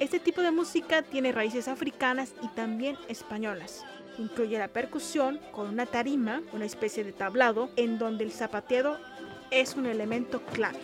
Este 0.00 0.18
tipo 0.18 0.42
de 0.42 0.50
música 0.50 1.02
tiene 1.02 1.30
raíces 1.30 1.68
africanas 1.68 2.34
y 2.42 2.48
también 2.48 2.96
españolas. 3.08 3.84
Incluye 4.18 4.58
la 4.58 4.68
percusión 4.68 5.40
con 5.52 5.68
una 5.68 5.86
tarima, 5.86 6.42
una 6.52 6.64
especie 6.64 7.04
de 7.04 7.12
tablado, 7.12 7.70
en 7.76 7.98
donde 7.98 8.24
el 8.24 8.32
zapateado 8.32 8.98
es 9.50 9.76
un 9.76 9.86
elemento 9.86 10.42
clave. 10.46 10.80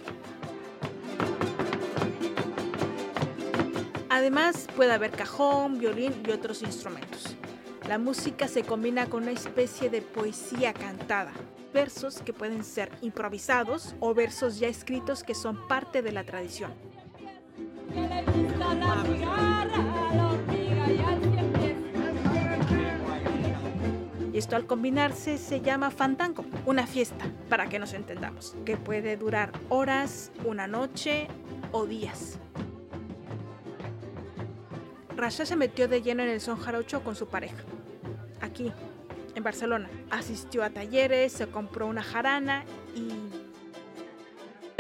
Además, 4.09 4.66
puede 4.77 4.92
haber 4.92 5.11
cajón, 5.11 5.79
violín 5.79 6.12
y 6.27 6.31
otros 6.31 6.62
instrumentos. 6.62 7.37
La 7.88 7.99
música 7.99 8.46
se 8.46 8.62
combina 8.62 9.07
con 9.07 9.25
una 9.25 9.33
especie 9.33 9.90
de 9.90 10.03
poesía 10.03 10.73
cantada, 10.73 11.33
versos 11.75 12.23
que 12.23 12.33
pueden 12.33 12.62
ser 12.62 12.90
improvisados 13.01 13.94
o 13.99 14.14
versos 14.14 14.61
ya 14.61 14.68
escritos 14.68 15.25
que 15.25 15.35
son 15.35 15.66
parte 15.66 16.01
de 16.01 16.12
la 16.12 16.23
tradición. 16.25 16.73
Esto 24.40 24.56
al 24.56 24.66
combinarse 24.66 25.36
se 25.36 25.60
llama 25.60 25.90
fandango, 25.90 26.46
una 26.64 26.86
fiesta, 26.86 27.26
para 27.50 27.68
que 27.68 27.78
nos 27.78 27.92
entendamos, 27.92 28.56
que 28.64 28.78
puede 28.78 29.18
durar 29.18 29.52
horas, 29.68 30.32
una 30.46 30.66
noche 30.66 31.28
o 31.72 31.84
días. 31.84 32.38
Rasha 35.14 35.44
se 35.44 35.56
metió 35.56 35.88
de 35.88 36.00
lleno 36.00 36.22
en 36.22 36.30
el 36.30 36.40
son 36.40 36.58
jarocho 36.58 37.04
con 37.04 37.14
su 37.16 37.28
pareja, 37.28 37.62
aquí, 38.40 38.72
en 39.34 39.42
Barcelona. 39.42 39.90
Asistió 40.10 40.64
a 40.64 40.70
talleres, 40.70 41.32
se 41.32 41.46
compró 41.46 41.86
una 41.86 42.02
jarana 42.02 42.64
y 42.96 43.29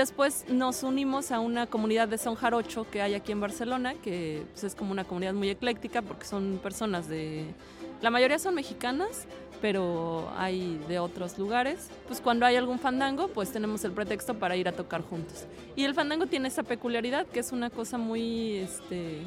Después 0.00 0.46
nos 0.48 0.82
unimos 0.82 1.30
a 1.30 1.40
una 1.40 1.66
comunidad 1.66 2.08
de 2.08 2.16
son 2.16 2.34
jarocho 2.34 2.86
que 2.90 3.02
hay 3.02 3.12
aquí 3.12 3.32
en 3.32 3.40
Barcelona, 3.40 3.92
que 3.92 4.46
pues, 4.52 4.64
es 4.64 4.74
como 4.74 4.92
una 4.92 5.04
comunidad 5.04 5.34
muy 5.34 5.50
ecléctica 5.50 6.00
porque 6.00 6.24
son 6.24 6.58
personas 6.62 7.06
de... 7.06 7.44
La 8.00 8.08
mayoría 8.08 8.38
son 8.38 8.54
mexicanas, 8.54 9.26
pero 9.60 10.32
hay 10.38 10.82
de 10.88 10.98
otros 10.98 11.38
lugares. 11.38 11.90
Pues 12.06 12.22
cuando 12.22 12.46
hay 12.46 12.56
algún 12.56 12.78
fandango, 12.78 13.28
pues 13.28 13.52
tenemos 13.52 13.84
el 13.84 13.92
pretexto 13.92 14.38
para 14.38 14.56
ir 14.56 14.68
a 14.68 14.72
tocar 14.72 15.02
juntos. 15.02 15.44
Y 15.76 15.84
el 15.84 15.92
fandango 15.92 16.24
tiene 16.24 16.48
esa 16.48 16.62
peculiaridad 16.62 17.26
que 17.26 17.40
es 17.40 17.52
una 17.52 17.68
cosa 17.68 17.98
muy, 17.98 18.56
este, 18.56 19.18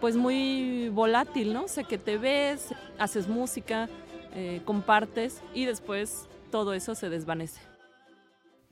pues 0.00 0.16
muy 0.16 0.88
volátil, 0.88 1.52
¿no? 1.52 1.66
O 1.66 1.68
sea, 1.68 1.84
que 1.84 1.98
te 1.98 2.18
ves, 2.18 2.74
haces 2.98 3.28
música, 3.28 3.88
eh, 4.34 4.60
compartes 4.64 5.40
y 5.54 5.66
después 5.66 6.26
todo 6.50 6.74
eso 6.74 6.96
se 6.96 7.08
desvanece. 7.10 7.67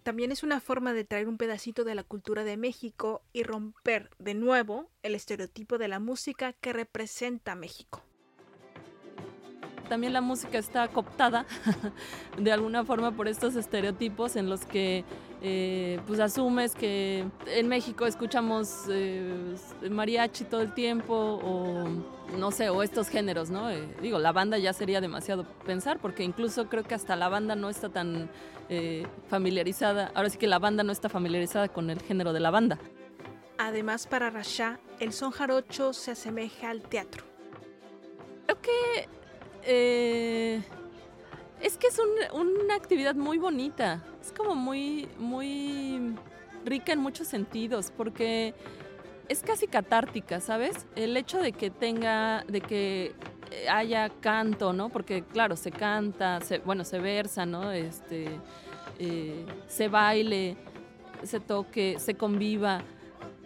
También 0.06 0.30
es 0.30 0.44
una 0.44 0.60
forma 0.60 0.92
de 0.92 1.02
traer 1.02 1.26
un 1.26 1.36
pedacito 1.36 1.82
de 1.82 1.96
la 1.96 2.04
cultura 2.04 2.44
de 2.44 2.56
México 2.56 3.24
y 3.32 3.42
romper 3.42 4.10
de 4.20 4.34
nuevo 4.34 4.88
el 5.02 5.16
estereotipo 5.16 5.78
de 5.78 5.88
la 5.88 5.98
música 5.98 6.52
que 6.52 6.72
representa 6.72 7.56
México. 7.56 8.05
También 9.88 10.12
la 10.12 10.20
música 10.20 10.59
está 10.59 10.88
cooptada 10.88 11.46
de 12.38 12.53
alguna 12.53 12.85
forma 12.85 13.12
por 13.12 13.29
estos 13.29 13.55
estereotipos 13.57 14.37
en 14.37 14.49
los 14.49 14.64
que 14.64 15.05
eh, 15.42 16.01
pues 16.07 16.18
asumes 16.18 16.75
que 16.75 17.27
en 17.46 17.68
México 17.68 18.07
escuchamos 18.07 18.87
eh, 18.88 19.55
mariachi 19.88 20.44
todo 20.44 20.62
el 20.62 20.72
tiempo 20.72 21.14
o 21.14 21.85
no 22.37 22.51
sé, 22.51 22.70
o 22.70 22.83
estos 22.83 23.09
géneros, 23.09 23.51
¿no? 23.51 23.70
Eh, 23.70 23.87
digo, 24.03 24.18
la 24.18 24.33
banda 24.33 24.59
ya 24.59 24.72
sería 24.72 25.01
demasiado 25.01 25.44
pensar 25.64 26.01
porque 26.01 26.25
incluso 26.25 26.68
creo 26.68 26.83
que 26.83 26.94
hasta 26.94 27.14
la 27.14 27.29
banda 27.29 27.55
no 27.55 27.68
está 27.68 27.88
tan 27.88 28.29
familiarizada, 29.29 30.11
ahora 30.12 30.29
sí 30.29 30.38
que 30.38 30.49
la 30.49 30.59
banda 30.59 30.83
no 30.83 30.90
está 30.90 31.09
familiarizada 31.09 31.68
con 31.68 31.88
el 31.88 32.03
género 32.03 32.33
de 32.33 32.40
la 32.40 32.51
banda. 32.51 32.81
Además, 33.59 34.09
para 34.09 34.29
Rasha, 34.29 34.81
el 34.99 35.12
son 35.12 35.31
jarocho 35.31 35.92
se 35.92 36.11
asemeja 36.11 36.70
al 36.70 36.83
teatro. 36.83 37.25
Creo 38.44 38.61
que 38.61 39.09
eh, 39.66 40.62
es 41.61 41.76
que 41.76 41.87
es 41.88 41.98
un- 41.98 42.40
una 42.62 42.74
actividad 42.74 43.14
muy 43.14 43.38
bonita. 43.38 44.02
Es 44.20 44.33
como 44.33 44.55
muy, 44.55 45.09
muy 45.18 46.14
rica 46.64 46.92
en 46.92 47.00
muchos 47.00 47.29
sentidos, 47.29 47.92
porque 47.96 48.55
es 49.29 49.42
casi 49.42 49.66
catártica, 49.66 50.40
¿sabes? 50.40 50.87
El 50.96 51.16
hecho 51.16 51.38
de 51.40 51.52
que 51.52 51.70
tenga, 51.70 52.44
de 52.48 52.61
que 52.61 53.14
haya 53.70 54.09
canto, 54.20 54.72
¿no? 54.72 54.88
Porque 54.88 55.22
claro, 55.24 55.57
se 55.57 55.70
canta, 55.70 56.40
se, 56.40 56.59
bueno, 56.59 56.85
se 56.85 56.98
versa, 56.98 57.46
¿no? 57.46 57.72
Este, 57.72 58.26
eh, 58.98 59.44
se 59.68 59.88
baile, 59.88 60.57
se 61.22 61.40
toque, 61.40 61.96
se 61.98 62.14
conviva. 62.14 62.83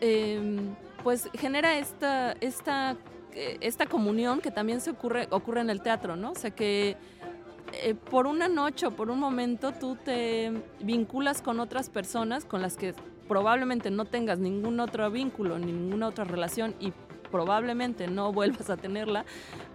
Em, 0.01 0.75
pues 1.03 1.29
genera 1.35 1.79
esta, 1.79 2.33
esta, 2.41 2.97
esta 3.35 3.87
comunión 3.87 4.41
que 4.41 4.51
también 4.51 4.81
se 4.81 4.91
ocurre, 4.91 5.29
ocurre 5.31 5.61
en 5.61 5.71
el 5.71 5.83
teatro, 5.83 6.17
¿no? 6.17 6.33
O 6.33 6.35
sea 6.35 6.51
que 6.51 6.97
eh, 7.73 7.95
por 7.95 8.27
una 8.27 8.49
noche 8.49 8.87
o 8.87 8.91
por 8.91 9.11
un 9.11 9.21
momento 9.21 9.73
tú 9.73 9.97
te 9.97 10.53
vinculas 10.81 11.41
con 11.41 11.61
otras 11.61 11.89
personas 11.89 12.45
con 12.45 12.63
las 12.63 12.77
que 12.77 12.95
probablemente 13.29 13.91
no 13.93 14.07
tengas 14.07 14.41
ningún 14.41 14.81
otro 14.81 15.09
vínculo, 15.11 15.59
ninguna 15.59 16.09
otra 16.09 16.25
relación 16.25 16.75
y 16.81 16.93
probablemente 17.31 18.09
no 18.09 18.33
vuelvas 18.35 18.71
a 18.71 18.77
tenerla, 18.77 19.25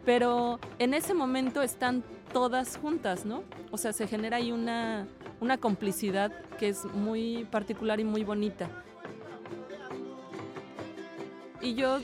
pero 0.03 0.59
en 0.77 0.93
ese 0.93 1.13
momento 1.13 1.61
están 1.61 2.03
todas 2.33 2.77
juntas, 2.77 3.25
¿no? 3.25 3.43
O 3.71 3.77
sea, 3.77 3.93
se 3.93 4.07
genera 4.07 4.37
ahí 4.37 4.51
una, 4.51 5.07
una 5.39 5.57
complicidad 5.57 6.33
que 6.59 6.67
es 6.67 6.83
muy 6.85 7.47
particular 7.49 8.01
y 8.01 8.03
muy 8.03 8.25
bonita. 8.25 8.69
Y 11.61 11.75
yo 11.75 11.99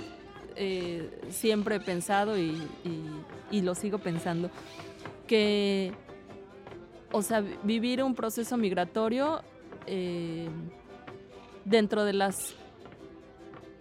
eh, 0.55 1.21
siempre 1.29 1.75
he 1.75 1.79
pensado 1.79 2.37
y, 2.37 2.67
lo 3.51 3.75
sigo 3.75 3.99
pensando 3.99 4.49
que, 5.27 5.91
o 7.11 7.21
sea, 7.21 7.43
vivir 7.63 8.03
un 8.03 8.15
proceso 8.15 8.57
migratorio 8.57 9.41
eh, 9.87 10.47
dentro 11.65 12.03
de 12.05 12.13
las 12.13 12.55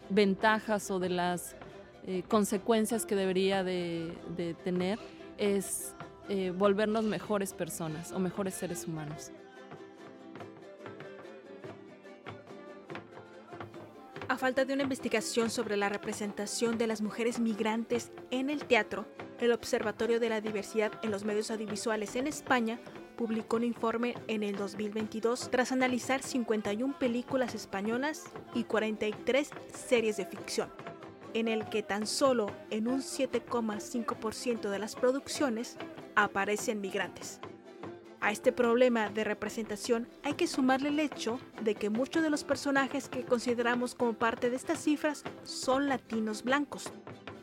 ventajas 0.08 0.90
o 0.90 0.98
de 0.98 1.08
las 1.08 1.56
eh, 2.06 2.22
consecuencias 2.28 3.06
que 3.06 3.14
debería 3.14 3.62
de, 3.62 4.12
de 4.36 4.54
tener 4.54 4.98
es 5.38 5.94
volvernos 6.56 7.02
mejores 7.04 7.52
personas 7.52 8.12
o 8.12 8.20
mejores 8.20 8.54
seres 8.54 8.86
humanos. 8.86 9.32
Falta 14.40 14.64
de 14.64 14.72
una 14.72 14.84
investigación 14.84 15.50
sobre 15.50 15.76
la 15.76 15.90
representación 15.90 16.78
de 16.78 16.86
las 16.86 17.02
mujeres 17.02 17.38
migrantes 17.38 18.10
en 18.30 18.48
el 18.48 18.64
teatro, 18.64 19.06
el 19.38 19.52
Observatorio 19.52 20.18
de 20.18 20.30
la 20.30 20.40
Diversidad 20.40 20.92
en 21.02 21.10
los 21.10 21.24
Medios 21.24 21.50
Audiovisuales 21.50 22.16
en 22.16 22.26
España 22.26 22.80
publicó 23.18 23.56
un 23.56 23.64
informe 23.64 24.14
en 24.28 24.42
el 24.42 24.56
2022 24.56 25.50
tras 25.50 25.72
analizar 25.72 26.22
51 26.22 26.98
películas 26.98 27.54
españolas 27.54 28.24
y 28.54 28.64
43 28.64 29.50
series 29.74 30.16
de 30.16 30.24
ficción, 30.24 30.70
en 31.34 31.46
el 31.46 31.68
que 31.68 31.82
tan 31.82 32.06
solo 32.06 32.50
en 32.70 32.88
un 32.88 33.02
7,5% 33.02 34.70
de 34.70 34.78
las 34.78 34.96
producciones 34.96 35.76
aparecen 36.16 36.80
migrantes. 36.80 37.40
A 38.22 38.32
este 38.32 38.52
problema 38.52 39.08
de 39.08 39.24
representación 39.24 40.06
hay 40.22 40.34
que 40.34 40.46
sumarle 40.46 40.90
el 40.90 41.00
hecho 41.00 41.40
de 41.62 41.74
que 41.74 41.88
muchos 41.88 42.22
de 42.22 42.28
los 42.28 42.44
personajes 42.44 43.08
que 43.08 43.24
consideramos 43.24 43.94
como 43.94 44.12
parte 44.12 44.50
de 44.50 44.56
estas 44.56 44.82
cifras 44.82 45.24
son 45.42 45.88
latinos 45.88 46.42
blancos. 46.42 46.92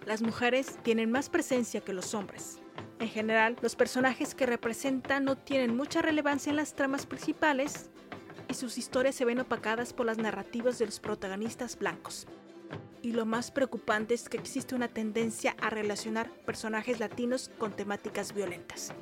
Las 0.05 0.21
mujeres 0.21 0.77
tienen 0.83 1.11
más 1.11 1.29
presencia 1.29 1.81
que 1.81 1.93
los 1.93 2.13
hombres. 2.13 2.59
En 2.99 3.09
general, 3.09 3.57
los 3.61 3.75
personajes 3.75 4.35
que 4.35 4.45
representan 4.45 5.25
no 5.25 5.35
tienen 5.35 5.75
mucha 5.75 6.03
relevancia 6.03 6.51
en 6.51 6.55
las 6.55 6.75
tramas 6.75 7.07
principales 7.07 7.89
y 8.47 8.53
sus 8.53 8.77
historias 8.77 9.15
se 9.15 9.25
ven 9.25 9.39
opacadas 9.39 9.93
por 9.93 10.05
las 10.05 10.19
narrativas 10.19 10.77
de 10.77 10.85
los 10.85 10.99
protagonistas 10.99 11.77
blancos. 11.77 12.27
Y 13.01 13.13
lo 13.13 13.25
más 13.25 13.49
preocupante 13.49 14.13
es 14.13 14.29
que 14.29 14.37
existe 14.37 14.75
una 14.75 14.87
tendencia 14.87 15.55
a 15.59 15.71
relacionar 15.71 16.29
personajes 16.45 16.99
latinos 16.99 17.49
con 17.57 17.75
temáticas 17.75 18.33
violentas. 18.33 18.93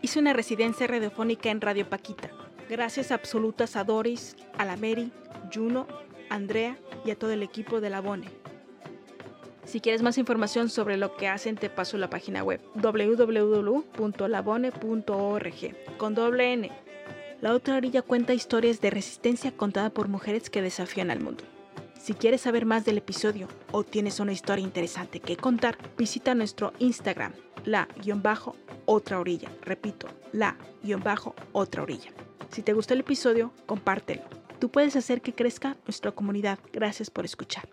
Hice 0.00 0.18
una 0.18 0.32
residencia 0.32 0.86
radiofónica 0.86 1.50
en 1.50 1.60
Radio 1.60 1.86
Paquita, 1.86 2.30
Gracias 2.70 3.12
absolutas 3.12 3.76
a 3.76 3.84
Doris, 3.84 4.36
a 4.56 4.64
la 4.64 4.76
Mary, 4.76 5.12
Juno, 5.54 5.86
Andrea 6.30 6.78
y 7.04 7.10
a 7.10 7.18
todo 7.18 7.32
el 7.32 7.42
equipo 7.42 7.82
de 7.82 7.90
la 7.90 8.00
Bone. 8.00 8.30
Si 9.64 9.80
quieres 9.80 10.00
más 10.00 10.16
información 10.16 10.70
sobre 10.70 10.96
lo 10.96 11.14
que 11.14 11.28
hacen, 11.28 11.56
te 11.56 11.68
paso 11.68 11.98
la 11.98 12.08
página 12.08 12.42
web 12.42 12.62
www.labone.org 12.74 13.96
con 15.98 16.14
doble 16.14 16.52
N. 16.54 16.72
La 17.42 17.52
otra 17.52 17.76
orilla 17.76 18.00
cuenta 18.00 18.32
historias 18.32 18.80
de 18.80 18.88
resistencia 18.88 19.52
contada 19.52 19.90
por 19.90 20.08
mujeres 20.08 20.48
que 20.48 20.62
desafían 20.62 21.10
al 21.10 21.20
mundo. 21.20 21.44
Si 22.06 22.14
quieres 22.14 22.42
saber 22.42 22.66
más 22.66 22.84
del 22.84 22.98
episodio 22.98 23.48
o 23.72 23.82
tienes 23.82 24.20
una 24.20 24.30
historia 24.30 24.62
interesante 24.62 25.18
que 25.18 25.36
contar, 25.36 25.76
visita 25.98 26.36
nuestro 26.36 26.72
Instagram, 26.78 27.32
la-otra 27.64 29.18
orilla. 29.18 29.50
Repito, 29.62 30.06
la-otra 30.30 31.82
orilla. 31.82 32.12
Si 32.52 32.62
te 32.62 32.74
gustó 32.74 32.94
el 32.94 33.00
episodio, 33.00 33.52
compártelo. 33.66 34.22
Tú 34.60 34.70
puedes 34.70 34.94
hacer 34.94 35.20
que 35.20 35.34
crezca 35.34 35.76
nuestra 35.84 36.12
comunidad. 36.12 36.60
Gracias 36.72 37.10
por 37.10 37.24
escuchar. 37.24 37.68